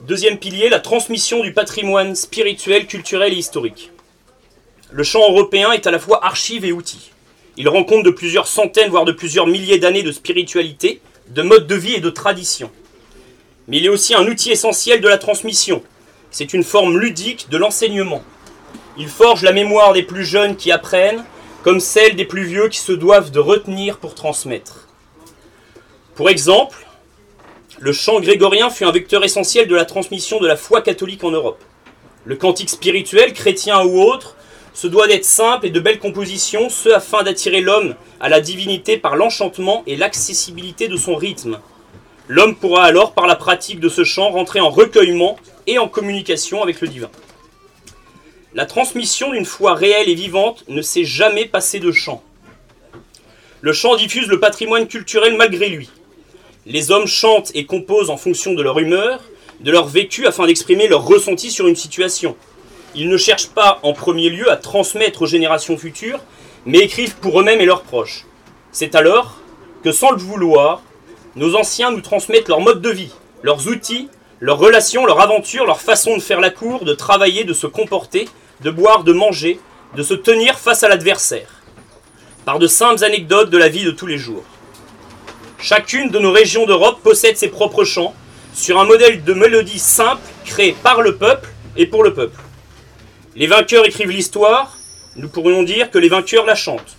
Deuxième 0.00 0.38
pilier, 0.38 0.68
la 0.68 0.80
transmission 0.80 1.42
du 1.42 1.52
patrimoine 1.52 2.16
spirituel, 2.16 2.86
culturel 2.86 3.32
et 3.32 3.36
historique. 3.36 3.92
Le 4.90 5.04
chant 5.04 5.30
européen 5.30 5.70
est 5.72 5.86
à 5.86 5.92
la 5.92 5.98
fois 6.00 6.24
archive 6.24 6.64
et 6.64 6.72
outil. 6.72 7.12
Il 7.56 7.68
rend 7.68 7.84
compte 7.84 8.04
de 8.04 8.10
plusieurs 8.10 8.48
centaines, 8.48 8.90
voire 8.90 9.04
de 9.04 9.12
plusieurs 9.12 9.46
milliers 9.46 9.78
d'années 9.78 10.02
de 10.02 10.12
spiritualité, 10.12 11.00
de 11.28 11.42
mode 11.42 11.66
de 11.66 11.74
vie 11.74 11.94
et 11.94 12.00
de 12.00 12.10
tradition. 12.10 12.70
Mais 13.68 13.78
il 13.78 13.86
est 13.86 13.90
aussi 13.90 14.14
un 14.14 14.26
outil 14.26 14.50
essentiel 14.50 15.00
de 15.00 15.08
la 15.08 15.18
transmission. 15.18 15.82
C'est 16.30 16.52
une 16.52 16.64
forme 16.64 16.98
ludique 16.98 17.48
de 17.50 17.56
l'enseignement. 17.56 18.22
Il 18.98 19.08
forge 19.08 19.42
la 19.42 19.52
mémoire 19.52 19.92
des 19.92 20.02
plus 20.02 20.24
jeunes 20.24 20.56
qui 20.56 20.70
apprennent, 20.70 21.24
comme 21.62 21.80
celle 21.80 22.14
des 22.14 22.24
plus 22.24 22.44
vieux 22.44 22.68
qui 22.68 22.78
se 22.78 22.92
doivent 22.92 23.30
de 23.30 23.40
retenir 23.40 23.98
pour 23.98 24.14
transmettre. 24.14 24.86
Pour 26.14 26.30
exemple, 26.30 26.86
le 27.78 27.92
chant 27.92 28.20
grégorien 28.20 28.70
fut 28.70 28.84
un 28.84 28.92
vecteur 28.92 29.24
essentiel 29.24 29.66
de 29.66 29.74
la 29.74 29.84
transmission 29.84 30.38
de 30.38 30.46
la 30.46 30.56
foi 30.56 30.80
catholique 30.80 31.24
en 31.24 31.30
Europe. 31.30 31.62
Le 32.24 32.36
cantique 32.36 32.70
spirituel, 32.70 33.32
chrétien 33.32 33.82
ou 33.84 34.00
autre, 34.00 34.35
se 34.76 34.86
doit 34.86 35.08
d'être 35.08 35.24
simple 35.24 35.64
et 35.64 35.70
de 35.70 35.80
belles 35.80 35.98
compositions, 35.98 36.68
ce 36.68 36.90
afin 36.90 37.22
d'attirer 37.22 37.62
l'homme 37.62 37.94
à 38.20 38.28
la 38.28 38.42
divinité 38.42 38.98
par 38.98 39.16
l'enchantement 39.16 39.82
et 39.86 39.96
l'accessibilité 39.96 40.86
de 40.86 40.98
son 40.98 41.16
rythme. 41.16 41.60
L'homme 42.28 42.54
pourra 42.54 42.84
alors, 42.84 43.14
par 43.14 43.26
la 43.26 43.36
pratique 43.36 43.80
de 43.80 43.88
ce 43.88 44.04
chant, 44.04 44.28
rentrer 44.28 44.60
en 44.60 44.68
recueillement 44.68 45.38
et 45.66 45.78
en 45.78 45.88
communication 45.88 46.62
avec 46.62 46.82
le 46.82 46.88
divin. 46.88 47.08
La 48.52 48.66
transmission 48.66 49.32
d'une 49.32 49.46
foi 49.46 49.72
réelle 49.72 50.10
et 50.10 50.14
vivante 50.14 50.64
ne 50.68 50.82
s'est 50.82 51.04
jamais 51.04 51.46
passée 51.46 51.80
de 51.80 51.90
chant. 51.90 52.22
Le 53.62 53.72
chant 53.72 53.96
diffuse 53.96 54.28
le 54.28 54.40
patrimoine 54.40 54.88
culturel 54.88 55.38
malgré 55.38 55.70
lui. 55.70 55.88
Les 56.66 56.90
hommes 56.90 57.06
chantent 57.06 57.50
et 57.54 57.64
composent 57.64 58.10
en 58.10 58.18
fonction 58.18 58.52
de 58.52 58.62
leur 58.62 58.78
humeur, 58.78 59.22
de 59.60 59.70
leur 59.70 59.86
vécu 59.86 60.26
afin 60.26 60.46
d'exprimer 60.46 60.86
leur 60.86 61.06
ressenti 61.06 61.50
sur 61.50 61.66
une 61.66 61.76
situation. 61.76 62.36
Ils 62.96 63.10
ne 63.10 63.18
cherchent 63.18 63.50
pas 63.50 63.78
en 63.82 63.92
premier 63.92 64.30
lieu 64.30 64.50
à 64.50 64.56
transmettre 64.56 65.22
aux 65.22 65.26
générations 65.26 65.76
futures, 65.76 66.20
mais 66.64 66.78
écrivent 66.78 67.16
pour 67.16 67.38
eux-mêmes 67.38 67.60
et 67.60 67.66
leurs 67.66 67.82
proches. 67.82 68.24
C'est 68.72 68.94
alors 68.94 69.36
que, 69.84 69.92
sans 69.92 70.10
le 70.12 70.16
vouloir, 70.16 70.80
nos 71.36 71.54
anciens 71.56 71.90
nous 71.90 72.00
transmettent 72.00 72.48
leur 72.48 72.60
mode 72.60 72.80
de 72.80 72.88
vie, 72.88 73.12
leurs 73.42 73.68
outils, 73.68 74.08
leurs 74.40 74.58
relations, 74.58 75.04
leurs 75.04 75.20
aventures, 75.20 75.66
leur 75.66 75.80
façon 75.80 76.16
de 76.16 76.22
faire 76.22 76.40
la 76.40 76.48
cour, 76.48 76.86
de 76.86 76.94
travailler, 76.94 77.44
de 77.44 77.52
se 77.52 77.66
comporter, 77.66 78.28
de 78.62 78.70
boire, 78.70 79.04
de 79.04 79.12
manger, 79.12 79.60
de 79.94 80.02
se 80.02 80.14
tenir 80.14 80.58
face 80.58 80.82
à 80.82 80.88
l'adversaire. 80.88 81.48
par 82.46 82.58
de 82.60 82.68
simples 82.68 83.02
anecdotes 83.02 83.50
de 83.50 83.58
la 83.58 83.68
vie 83.68 83.82
de 83.82 83.90
tous 83.90 84.06
les 84.06 84.18
jours. 84.18 84.44
Chacune 85.58 86.10
de 86.10 86.20
nos 86.20 86.30
régions 86.30 86.64
d'Europe 86.64 87.00
possède 87.02 87.36
ses 87.36 87.48
propres 87.48 87.84
chants, 87.84 88.14
sur 88.54 88.78
un 88.78 88.84
modèle 88.84 89.24
de 89.24 89.34
mélodie 89.34 89.80
simple 89.80 90.22
créé 90.44 90.76
par 90.80 91.02
le 91.02 91.16
peuple 91.16 91.50
et 91.76 91.86
pour 91.86 92.04
le 92.04 92.14
peuple. 92.14 92.40
Les 93.38 93.46
vainqueurs 93.46 93.84
écrivent 93.84 94.10
l'histoire, 94.10 94.78
nous 95.16 95.28
pourrions 95.28 95.62
dire 95.62 95.90
que 95.90 95.98
les 95.98 96.08
vainqueurs 96.08 96.46
la 96.46 96.54
chantent. 96.54 96.96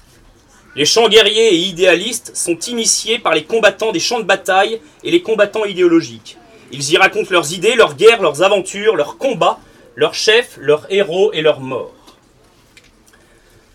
Les 0.75 0.85
chants 0.85 1.09
guerriers 1.09 1.55
et 1.55 1.57
idéalistes 1.57 2.35
sont 2.35 2.59
initiés 2.59 3.17
par 3.17 3.33
les 3.33 3.43
combattants 3.43 3.91
des 3.91 3.99
champs 3.99 4.19
de 4.19 4.23
bataille 4.23 4.79
et 5.03 5.09
les 5.09 5.23
combattants 5.23 5.65
idéologiques. 5.65 6.37
Ils 6.71 6.91
y 6.91 6.97
racontent 6.97 7.31
leurs 7.31 7.53
idées, 7.53 7.73
leurs 7.73 7.95
guerres, 7.95 8.21
leurs 8.21 8.43
aventures, 8.43 8.95
leurs 8.95 9.17
combats, 9.17 9.57
leurs 9.95 10.13
chefs, 10.13 10.57
leurs 10.61 10.85
héros 10.91 11.33
et 11.33 11.41
leurs 11.41 11.59
morts. 11.59 11.95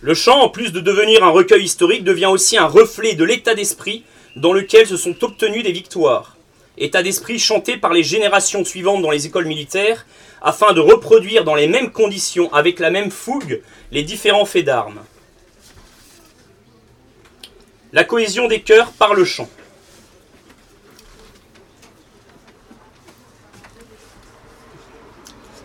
Le 0.01 0.15
chant, 0.15 0.41
en 0.41 0.49
plus 0.49 0.71
de 0.71 0.79
devenir 0.79 1.25
un 1.25 1.31
recueil 1.31 1.65
historique, 1.65 2.05
devient 2.05 2.27
aussi 2.27 2.57
un 2.57 2.67
reflet 2.67 3.15
de 3.15 3.25
l'état 3.25 3.57
d'esprit 3.57 4.05
dans 4.37 4.53
lequel 4.53 4.87
se 4.87 4.97
sont 4.97 5.25
obtenues 5.25 5.65
des 5.65 5.73
victoires. 5.73 6.32
État 6.79 7.03
d'esprit 7.03 7.39
chanté 7.39 7.77
par 7.77 7.93
les 7.93 8.03
générations 8.03 8.65
suivantes 8.65 9.03
dans 9.03 9.11
les 9.11 9.27
écoles 9.27 9.47
militaires, 9.47 10.07
afin 10.41 10.73
de 10.73 10.81
reproduire 10.81 11.45
dans 11.45 11.55
les 11.55 11.69
mêmes 11.69 11.93
conditions, 11.93 12.53
avec 12.53 12.81
la 12.81 12.91
même 12.91 13.11
fougue, 13.11 13.61
les 13.91 14.03
différents 14.03 14.47
faits 14.47 14.65
d'armes. 14.65 15.03
La 17.93 18.05
cohésion 18.05 18.49
des 18.49 18.63
cœurs 18.63 18.93
par 18.93 19.15
le 19.15 19.25
chant. 19.25 19.49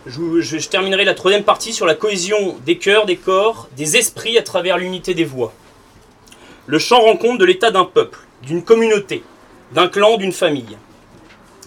Je, 0.06 0.68
terminerai 0.68 1.04
la 1.04 1.14
troisième 1.14 1.44
partie 1.44 1.72
sur 1.74 1.84
la 1.84 1.94
cohésion 1.94 2.56
des 2.64 2.78
cœurs, 2.78 3.04
des 3.04 3.16
corps, 3.16 3.68
des 3.76 3.96
esprits 3.96 4.38
à 4.38 4.42
travers 4.42 4.78
l'unité 4.78 5.12
des 5.14 5.24
voix. 5.24 5.52
Le 6.66 6.78
chant 6.78 7.00
rend 7.00 7.16
compte 7.16 7.38
de 7.38 7.44
l'état 7.44 7.70
d'un 7.70 7.84
peuple, 7.84 8.18
d'une 8.42 8.62
communauté, 8.62 9.22
d'un 9.72 9.88
clan, 9.88 10.16
d'une 10.16 10.32
famille. 10.32 10.78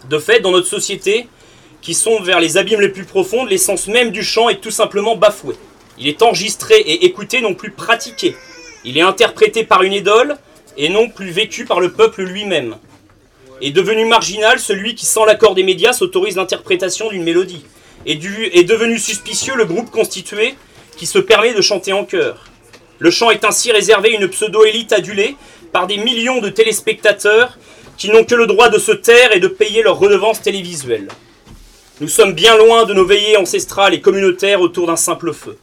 De 0.10 0.18
fait, 0.20 0.40
dans 0.40 0.52
notre 0.52 0.68
société, 0.68 1.28
qui 1.82 1.94
sont 1.94 2.22
vers 2.22 2.40
les 2.40 2.58
abîmes 2.58 2.82
les 2.82 2.90
plus 2.90 3.06
profondes, 3.06 3.50
l'essence 3.50 3.88
même 3.88 4.12
du 4.12 4.24
chant 4.24 4.50
est 4.50 4.62
tout 4.62 4.72
simplement 4.72 5.16
bafouée. 5.16 5.56
Il 5.98 6.08
est 6.08 6.22
enregistré 6.22 6.76
et 6.76 7.06
écouté, 7.06 7.42
non 7.42 7.54
plus 7.54 7.72
pratiqué. 7.72 8.36
Il 8.84 8.98
est 8.98 9.02
interprété 9.02 9.64
par 9.64 9.84
une 9.84 9.94
idole 9.94 10.38
et 10.78 10.90
non 10.90 11.10
plus 11.10 11.30
vécu 11.30 11.66
par 11.66 11.80
le 11.80 11.92
peuple 11.92 12.24
lui-même. 12.24 12.78
Est 13.62 13.72
devenu 13.72 14.06
marginal 14.06 14.60
celui 14.60 14.96
qui, 14.96 15.06
sans 15.06 15.26
l'accord 15.26 15.54
des 15.54 15.64
médias, 15.64 15.94
s'autorise 15.94 16.36
l'interprétation 16.36 17.10
d'une 17.10 17.24
mélodie. 17.24 17.64
Est, 18.08 18.16
du- 18.16 18.50
est 18.54 18.64
devenu 18.64 18.98
suspicieux 18.98 19.54
le 19.56 19.66
groupe 19.66 19.92
constitué 19.92 20.56
qui 20.98 21.06
se 21.06 21.20
permet 21.20 21.54
de 21.54 21.62
chanter 21.62 21.94
en 21.94 22.06
chœur. 22.06 22.46
Le 22.98 23.12
chant 23.12 23.30
est 23.30 23.46
ainsi 23.46 23.72
réservé 23.72 24.16
à 24.16 24.20
une 24.20 24.28
pseudo-élite 24.28 24.94
adulée 24.94 25.36
par 25.72 25.86
des 25.88 25.98
millions 25.98 26.42
de 26.42 26.50
téléspectateurs 26.50 27.58
qui 28.02 28.10
n'ont 28.10 28.24
que 28.24 28.34
le 28.34 28.48
droit 28.48 28.70
de 28.70 28.80
se 28.80 28.94
taire 28.94 29.32
et 29.32 29.40
de 29.40 29.48
payer 29.48 29.84
leur 29.84 30.00
redevance 30.00 30.42
télévisuelle. 30.42 31.08
Nous 32.00 32.08
sommes 32.08 32.34
bien 32.34 32.58
loin 32.58 32.86
de 32.86 32.96
nos 32.96 33.06
veillées 33.06 33.38
ancestrales 33.38 33.94
et 33.94 34.02
communautaires 34.02 34.62
autour 34.62 34.88
d'un 34.88 34.96
simple 34.96 35.34
feu. 35.34 35.60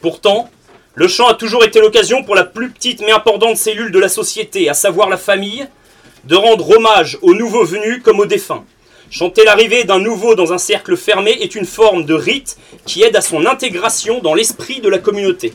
Pourtant, 0.00 0.48
le 0.94 1.08
chant 1.08 1.26
a 1.26 1.34
toujours 1.34 1.64
été 1.64 1.80
l'occasion 1.80 2.22
pour 2.22 2.36
la 2.36 2.44
plus 2.44 2.70
petite 2.70 3.00
mais 3.00 3.10
importante 3.10 3.56
cellule 3.56 3.90
de 3.90 3.98
la 3.98 4.08
société, 4.08 4.68
à 4.68 4.74
savoir 4.74 5.08
la 5.08 5.16
famille, 5.16 5.66
de 6.26 6.36
rendre 6.36 6.76
hommage 6.76 7.18
aux 7.22 7.34
nouveaux 7.34 7.64
venus 7.64 8.00
comme 8.04 8.20
aux 8.20 8.26
défunts. 8.26 8.64
Chanter 9.10 9.42
l'arrivée 9.42 9.82
d'un 9.82 9.98
nouveau 9.98 10.36
dans 10.36 10.52
un 10.52 10.58
cercle 10.58 10.96
fermé 10.96 11.32
est 11.32 11.56
une 11.56 11.66
forme 11.66 12.04
de 12.04 12.14
rite 12.14 12.56
qui 12.86 13.02
aide 13.02 13.16
à 13.16 13.20
son 13.20 13.46
intégration 13.46 14.20
dans 14.20 14.34
l'esprit 14.34 14.80
de 14.80 14.88
la 14.88 15.00
communauté. 15.00 15.54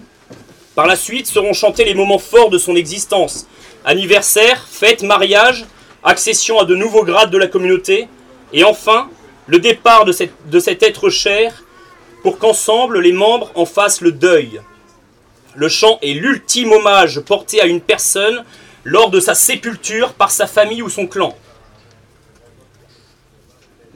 Par 0.76 0.86
la 0.86 0.98
suite 0.98 1.28
seront 1.28 1.54
chantés 1.54 1.86
les 1.86 1.94
moments 1.94 2.20
forts 2.20 2.50
de 2.50 2.58
son 2.58 2.76
existence. 2.76 3.48
Anniversaire, 3.86 4.66
fête, 4.68 5.04
mariage, 5.04 5.66
accession 6.04 6.60
à 6.60 6.66
de 6.66 6.76
nouveaux 6.76 7.04
grades 7.04 7.30
de 7.30 7.38
la 7.38 7.48
communauté, 7.48 8.08
et 8.52 8.64
enfin, 8.64 9.10
le 9.46 9.60
départ 9.60 10.06
de, 10.06 10.14
de 10.48 10.60
cet 10.60 10.82
être 10.82 11.10
cher 11.10 11.64
pour 12.24 12.40
qu'ensemble 12.40 13.00
les 13.00 13.12
membres 13.12 13.52
en 13.54 13.68
fassent 13.68 14.02
le 14.02 14.12
deuil. 14.12 14.60
Le 15.54 15.70
chant 15.70 16.00
est 16.02 16.14
l'ultime 16.14 16.72
hommage 16.72 17.20
porté 17.20 17.62
à 17.62 17.66
une 17.66 17.80
personne 17.80 18.44
lors 18.84 19.12
de 19.12 19.20
sa 19.20 19.36
sépulture 19.36 20.14
par 20.14 20.32
sa 20.32 20.48
famille 20.48 20.82
ou 20.82 20.90
son 20.90 21.06
clan. 21.06 21.38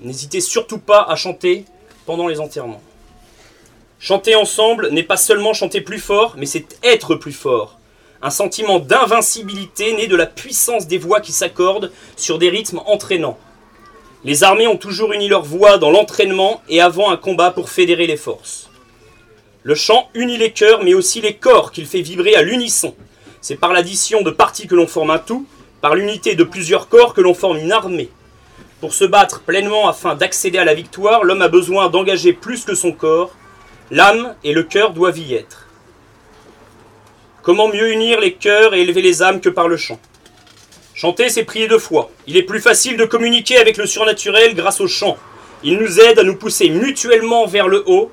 N'hésitez 0.01 0.39
surtout 0.39 0.77
pas 0.77 1.01
à 1.01 1.15
chanter 1.15 1.65
pendant 2.05 2.27
les 2.27 2.39
enterrements. 2.39 2.83
Chanter 3.99 4.35
ensemble 4.35 4.89
n'est 4.91 5.03
pas 5.03 5.17
seulement 5.17 5.53
chanter 5.53 5.81
plus 5.81 5.99
fort, 5.99 6.35
mais 6.37 6.45
c'est 6.45 6.77
être 6.83 7.15
plus 7.15 7.33
fort. 7.33 7.78
Un 8.21 8.31
sentiment 8.31 8.79
d'invincibilité 8.79 9.93
né 9.93 10.07
de 10.07 10.15
la 10.17 10.25
puissance 10.25 10.87
des 10.87 10.97
voix 10.97 11.21
qui 11.21 11.31
s'accordent 11.31 11.89
sur 12.17 12.37
des 12.37 12.49
rythmes 12.49 12.81
entraînants. 12.85 13.37
Les 14.25 14.43
armées 14.43 14.67
ont 14.67 14.75
toujours 14.75 15.13
uni 15.13 15.29
leurs 15.29 15.45
voix 15.45 15.77
dans 15.77 15.89
l'entraînement 15.89 16.61
et 16.67 16.81
avant 16.81 17.11
un 17.11 17.15
combat 17.15 17.51
pour 17.51 17.69
fédérer 17.69 18.07
les 18.07 18.17
forces. 18.17 18.69
Le 19.63 19.73
chant 19.73 20.09
unit 20.13 20.35
les 20.35 20.51
cœurs, 20.51 20.83
mais 20.83 20.93
aussi 20.93 21.21
les 21.21 21.35
corps 21.35 21.71
qu'il 21.71 21.85
fait 21.85 22.01
vibrer 22.01 22.35
à 22.35 22.41
l'unisson. 22.41 22.93
C'est 23.39 23.55
par 23.55 23.71
l'addition 23.71 24.21
de 24.21 24.31
parties 24.31 24.67
que 24.67 24.75
l'on 24.75 24.87
forme 24.87 25.11
un 25.11 25.19
tout, 25.19 25.45
par 25.79 25.95
l'unité 25.95 26.35
de 26.35 26.43
plusieurs 26.43 26.89
corps 26.89 27.13
que 27.13 27.21
l'on 27.21 27.33
forme 27.33 27.59
une 27.59 27.71
armée. 27.71 28.09
Pour 28.81 28.93
se 28.93 29.05
battre 29.05 29.43
pleinement 29.43 29.87
afin 29.87 30.15
d'accéder 30.15 30.57
à 30.57 30.65
la 30.65 30.73
victoire, 30.73 31.23
l'homme 31.23 31.41
a 31.41 31.47
besoin 31.47 31.89
d'engager 31.89 32.33
plus 32.33 32.65
que 32.65 32.75
son 32.75 32.91
corps. 32.91 33.31
L'âme 33.91 34.35
et 34.43 34.51
le 34.51 34.63
cœur 34.63 34.91
doivent 34.91 35.19
y 35.19 35.35
être. 35.35 35.68
Comment 37.41 37.69
mieux 37.69 37.91
unir 37.91 38.19
les 38.19 38.33
cœurs 38.33 38.73
et 38.73 38.81
élever 38.81 39.01
les 39.01 39.23
âmes 39.23 39.39
que 39.39 39.49
par 39.49 39.69
le 39.69 39.77
chant? 39.77 39.99
Chanter, 40.93 41.29
c'est 41.29 41.45
prier 41.45 41.69
de 41.69 41.77
foi. 41.77 42.11
Il 42.27 42.35
est 42.35 42.43
plus 42.43 42.59
facile 42.59 42.97
de 42.97 43.05
communiquer 43.05 43.57
avec 43.57 43.77
le 43.77 43.85
surnaturel 43.85 44.55
grâce 44.55 44.81
au 44.81 44.87
chant. 44.87 45.17
Il 45.63 45.77
nous 45.77 46.01
aide 46.01 46.19
à 46.19 46.23
nous 46.23 46.35
pousser 46.35 46.69
mutuellement 46.69 47.45
vers 47.45 47.69
le 47.69 47.83
haut, 47.87 48.11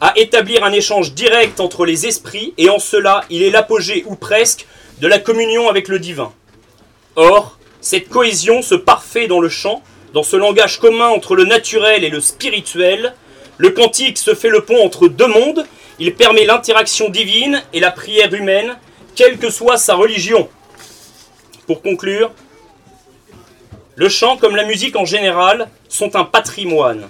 à 0.00 0.14
établir 0.16 0.64
un 0.64 0.72
échange 0.72 1.12
direct 1.12 1.60
entre 1.60 1.84
les 1.84 2.06
esprits, 2.06 2.54
et 2.56 2.70
en 2.70 2.78
cela, 2.78 3.24
il 3.28 3.42
est 3.42 3.50
l'apogée, 3.50 4.04
ou 4.06 4.16
presque, 4.16 4.66
de 5.00 5.06
la 5.06 5.18
communion 5.18 5.68
avec 5.68 5.88
le 5.88 5.98
divin. 5.98 6.32
Or, 7.16 7.58
cette 7.82 8.08
cohésion 8.08 8.62
se 8.62 8.74
parfait 8.74 9.26
dans 9.26 9.40
le 9.40 9.50
chant, 9.50 9.82
dans 10.14 10.22
ce 10.22 10.36
langage 10.36 10.80
commun 10.80 11.08
entre 11.08 11.36
le 11.36 11.44
naturel 11.44 12.04
et 12.04 12.10
le 12.10 12.20
spirituel. 12.20 13.14
Le 13.58 13.70
cantique 13.70 14.16
se 14.16 14.34
fait 14.34 14.48
le 14.48 14.62
pont 14.62 14.82
entre 14.82 15.08
deux 15.08 15.26
mondes, 15.26 15.66
il 16.00 16.14
permet 16.14 16.46
l'interaction 16.46 17.10
divine 17.10 17.62
et 17.74 17.78
la 17.78 17.90
prière 17.90 18.32
humaine, 18.32 18.76
quelle 19.14 19.38
que 19.38 19.50
soit 19.50 19.76
sa 19.76 19.94
religion. 19.94 20.48
Pour 21.66 21.82
conclure, 21.82 22.32
le 23.96 24.08
chant 24.08 24.38
comme 24.38 24.56
la 24.56 24.64
musique 24.64 24.96
en 24.96 25.04
général 25.04 25.68
sont 25.88 26.16
un 26.16 26.24
patrimoine, 26.24 27.08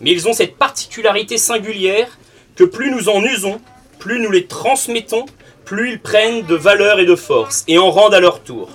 mais 0.00 0.10
ils 0.10 0.26
ont 0.26 0.32
cette 0.32 0.56
particularité 0.56 1.36
singulière 1.36 2.18
que 2.56 2.64
plus 2.64 2.90
nous 2.90 3.10
en 3.10 3.22
usons, 3.22 3.60
plus 3.98 4.20
nous 4.20 4.30
les 4.30 4.46
transmettons, 4.46 5.26
plus 5.66 5.92
ils 5.92 6.00
prennent 6.00 6.46
de 6.46 6.54
valeur 6.54 7.00
et 7.00 7.06
de 7.06 7.14
force, 7.14 7.62
et 7.68 7.76
en 7.76 7.90
rendent 7.90 8.14
à 8.14 8.20
leur 8.20 8.42
tour. 8.42 8.70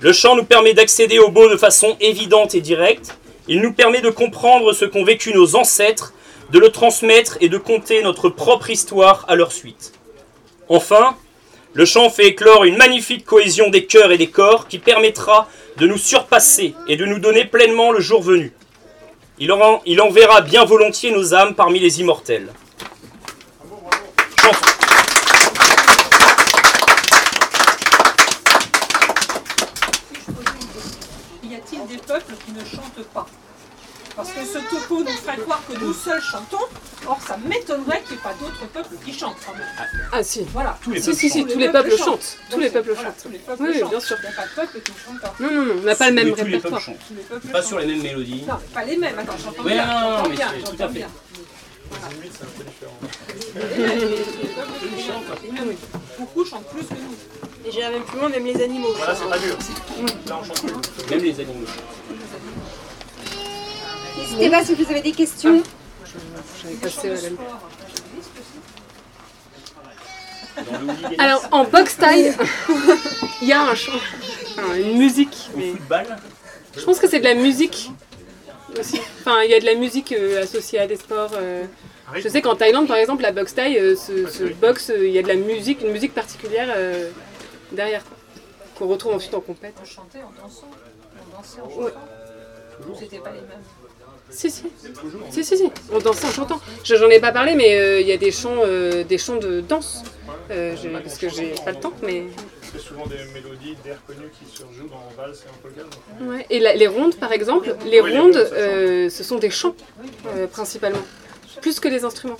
Le 0.00 0.14
chant 0.14 0.34
nous 0.34 0.44
permet 0.44 0.72
d'accéder 0.72 1.18
au 1.18 1.28
beau 1.28 1.50
de 1.50 1.58
façon 1.58 1.96
évidente 2.00 2.54
et 2.54 2.62
directe, 2.62 3.18
il 3.48 3.60
nous 3.60 3.72
permet 3.74 4.00
de 4.00 4.10
comprendre 4.10 4.72
ce 4.72 4.86
qu'ont 4.86 5.04
vécu 5.04 5.34
nos 5.34 5.56
ancêtres, 5.56 6.14
de 6.52 6.58
le 6.58 6.70
transmettre 6.70 7.38
et 7.40 7.48
de 7.48 7.56
conter 7.58 8.02
notre 8.02 8.28
propre 8.28 8.68
histoire 8.70 9.24
à 9.26 9.34
leur 9.34 9.52
suite. 9.52 9.94
Enfin, 10.68 11.16
le 11.72 11.86
chant 11.86 12.10
fait 12.10 12.26
éclore 12.26 12.64
une 12.64 12.76
magnifique 12.76 13.24
cohésion 13.24 13.70
des 13.70 13.86
cœurs 13.86 14.12
et 14.12 14.18
des 14.18 14.28
corps 14.28 14.68
qui 14.68 14.78
permettra 14.78 15.48
de 15.78 15.86
nous 15.86 15.96
surpasser 15.96 16.74
et 16.86 16.96
de 16.96 17.06
nous 17.06 17.18
donner 17.18 17.46
pleinement 17.46 17.90
le 17.90 18.00
jour 18.00 18.22
venu. 18.22 18.52
Il, 19.38 19.50
en- 19.50 19.80
il 19.86 20.00
enverra 20.02 20.42
bien 20.42 20.64
volontiers 20.66 21.10
nos 21.10 21.32
âmes 21.34 21.54
parmi 21.54 21.78
les 21.80 22.00
immortels. 22.00 22.52
Y 31.42 31.54
a-t-il 31.54 31.86
des 31.86 31.96
peuples 31.98 32.34
qui 32.44 32.52
ne 32.52 32.60
chantent 32.64 33.04
pas? 33.12 33.26
Parce 34.14 34.30
que 34.30 34.44
ce 34.44 34.58
topo 34.70 35.00
nous 35.02 35.06
ferait 35.08 35.38
croire 35.38 35.62
que 35.66 35.78
nous 35.78 35.92
seuls 35.94 36.20
chantons, 36.20 36.64
or 37.06 37.18
ça 37.26 37.36
m'étonnerait 37.38 38.02
qu'il 38.02 38.12
n'y 38.16 38.20
ait 38.20 38.22
pas 38.22 38.34
d'autres 38.38 38.66
peuples 38.72 38.94
qui 39.04 39.12
chantent 39.18 39.36
quand 39.46 39.52
même. 39.54 39.66
Ah 40.12 40.22
si. 40.22 40.44
Voilà. 40.52 40.78
Tous 40.82 40.90
les 40.90 41.00
Si, 41.00 41.06
peuples 41.06 41.18
si, 41.18 41.30
si, 41.30 41.38
chantent. 41.40 41.52
tous 41.52 41.58
les 41.58 41.68
peuples 41.70 41.96
chantent. 41.96 42.36
Tous 42.50 42.58
les 42.60 42.70
peuples 42.70 42.92
Voilà, 42.92 43.08
chantent. 43.08 43.22
tous 43.22 43.28
les 43.30 43.38
peuples 43.38 43.62
Oui, 43.62 43.78
chantent. 43.80 43.90
bien 43.90 44.00
sûr. 44.00 44.16
Il 44.22 44.26
n'y 44.28 44.28
a 44.28 44.36
pas 44.36 44.46
de 44.46 44.54
peuple 44.54 44.80
qui 44.82 44.92
ne 44.92 44.96
chante 44.98 45.20
pas. 45.22 45.34
Non, 45.40 45.50
non, 45.50 45.64
non, 45.64 45.74
on 45.78 45.82
n'a 45.82 45.94
pas 45.94 46.08
le 46.10 46.14
même 46.14 46.26
Oui, 46.28 46.34
tous 46.34 46.44
les 46.44 46.58
peuples 46.58 46.74
répertoire. 46.74 46.80
chantent. 46.82 47.50
Pas 47.52 47.58
chantent. 47.58 47.66
sur 47.68 47.78
les 47.78 47.86
mêmes 47.86 48.02
mélodies. 48.02 48.42
Non, 48.46 48.54
mais 48.60 48.74
pas 48.74 48.84
les 48.84 48.96
mêmes. 48.98 49.18
Attends, 49.18 49.32
j'entends 49.42 49.62
bien. 49.62 49.86
non, 49.86 49.92
non, 49.92 50.16
j'entends 50.16 50.28
mais 50.28 50.36
tout 50.36 50.72
j'entends 50.72 50.84
à 50.84 50.88
fait. 50.88 51.06
Beaucoup 56.18 56.44
chantent 56.44 56.66
plus 56.68 56.86
que 56.86 56.94
nous. 56.94 57.16
Et 57.66 57.70
j'irai 57.70 57.90
même 57.90 58.02
plus 58.02 58.18
loin, 58.18 58.28
même 58.28 58.44
les 58.44 58.62
animaux. 58.62 58.92
Voilà, 58.96 59.14
c'est 59.14 59.28
pas 59.28 59.38
dur. 59.38 59.56
Là, 60.26 60.38
on 60.40 60.44
chante 60.44 60.60
plus. 60.62 61.10
Même 61.10 61.24
les 61.24 61.40
animaux. 61.40 61.66
N'hésitez 64.18 64.50
pas 64.50 64.64
si 64.64 64.74
vous 64.74 64.90
avez 64.90 65.00
des 65.02 65.12
questions. 65.12 65.62
Hooliganisme. 66.64 67.36
Alors, 71.18 71.48
en 71.50 71.64
box 71.64 71.96
taille, 71.96 72.34
il 73.40 73.48
y 73.48 73.52
a 73.52 73.62
un 73.62 73.74
chant, 73.74 73.92
une 74.76 74.98
musique. 74.98 75.50
Mais 75.56 75.70
football 75.72 76.16
je 76.74 76.84
pense 76.84 76.98
que 76.98 77.06
c'est 77.08 77.18
de 77.20 77.24
la 77.24 77.34
musique 77.34 77.90
aussi. 78.78 78.98
Enfin, 79.20 79.42
il 79.42 79.50
y 79.50 79.54
a 79.54 79.60
de 79.60 79.66
la 79.66 79.74
musique 79.74 80.12
euh, 80.12 80.42
associée 80.42 80.78
à 80.78 80.86
des 80.86 80.96
sports. 80.96 81.32
euh. 81.34 81.64
Je 82.16 82.26
sais 82.28 82.40
qu'en 82.40 82.56
Thaïlande, 82.56 82.88
par 82.88 82.96
exemple, 82.96 83.22
la 83.22 83.30
boxe 83.32 83.54
thaï, 83.54 83.78
euh, 83.78 83.94
ce, 83.94 84.26
ce 84.26 84.44
box, 84.44 84.88
euh, 84.88 85.06
il 85.06 85.12
y 85.12 85.18
a 85.18 85.22
de 85.22 85.28
la 85.28 85.34
musique, 85.34 85.82
une 85.82 85.92
musique 85.92 86.14
particulière 86.14 86.72
euh, 86.74 87.10
derrière, 87.72 88.02
qu'on 88.78 88.86
retrouve 88.88 89.12
ensuite 89.14 89.34
en 89.34 89.40
compète. 89.42 89.74
On 89.82 89.84
chantait 89.84 90.18
en 90.22 90.32
dansant. 90.42 90.70
On 91.30 91.36
dansait 91.36 91.60
en 91.60 91.66
Ouais. 91.82 91.90
chantant. 91.90 92.98
C'était 92.98 93.18
pas 93.18 93.30
les 93.32 93.40
mêmes. 93.40 93.62
Si, 94.32 94.50
si. 94.50 94.64
Si, 95.30 95.44
si, 95.44 95.56
si. 95.58 95.70
On 95.92 95.98
dansait 95.98 96.26
en 96.26 96.30
chantant. 96.32 96.60
Je- 96.84 96.96
J'en 96.96 97.08
ai 97.10 97.20
pas 97.20 97.32
parlé, 97.32 97.54
mais 97.54 97.78
euh, 97.78 98.00
il 98.00 98.06
y 98.06 98.12
a 98.12 98.16
des 98.16 98.30
chants, 98.32 98.56
euh, 98.64 99.04
des 99.04 99.18
chants 99.18 99.36
de 99.36 99.60
danse. 99.60 100.02
Euh, 100.50 100.74
parce 101.02 101.18
que 101.18 101.28
j'ai 101.28 101.52
pas 101.64 101.70
le 101.72 101.78
temps, 101.80 101.92
mais. 102.02 102.24
C'est 102.72 102.78
souvent 102.80 103.06
des 103.06 103.16
mélodies 103.34 103.76
d'air 103.84 103.98
connus 104.06 104.30
qui 104.38 104.56
se 104.56 104.62
rejouent 104.64 104.88
dans 104.88 105.22
Valse 105.22 105.44
et 105.46 105.50
en 105.50 105.62
polka. 105.62 105.82
Ouais. 106.22 106.46
Et 106.48 106.58
la- 106.58 106.74
les 106.74 106.86
rondes, 106.86 107.16
par 107.16 107.32
exemple, 107.32 107.76
les 107.86 108.00
Oui, 108.00 108.10
les 108.12 108.18
rondes, 108.18 108.48
ce 109.10 109.22
sont 109.22 109.36
des 109.38 109.50
chants, 109.50 109.74
principalement. 110.52 111.02
Plus 111.60 111.78
que 111.80 111.88
les 111.88 112.04
instruments. 112.04 112.38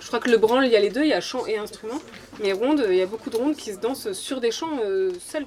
Je 0.00 0.06
crois 0.06 0.20
que 0.20 0.30
le 0.30 0.36
branle, 0.38 0.66
il 0.66 0.72
y 0.72 0.76
a 0.76 0.80
les 0.80 0.90
deux, 0.90 1.02
il 1.02 1.08
y 1.08 1.12
a 1.14 1.20
chant 1.20 1.46
et 1.46 1.56
instrument. 1.56 2.00
Mais 2.42 2.52
rondes, 2.52 2.84
il 2.90 2.96
y 2.96 3.02
a 3.02 3.06
beaucoup 3.06 3.30
de 3.30 3.36
rondes 3.36 3.56
qui 3.56 3.72
se 3.72 3.78
dansent 3.78 4.12
sur 4.12 4.40
des 4.40 4.50
chants 4.50 4.78
seuls. 5.18 5.46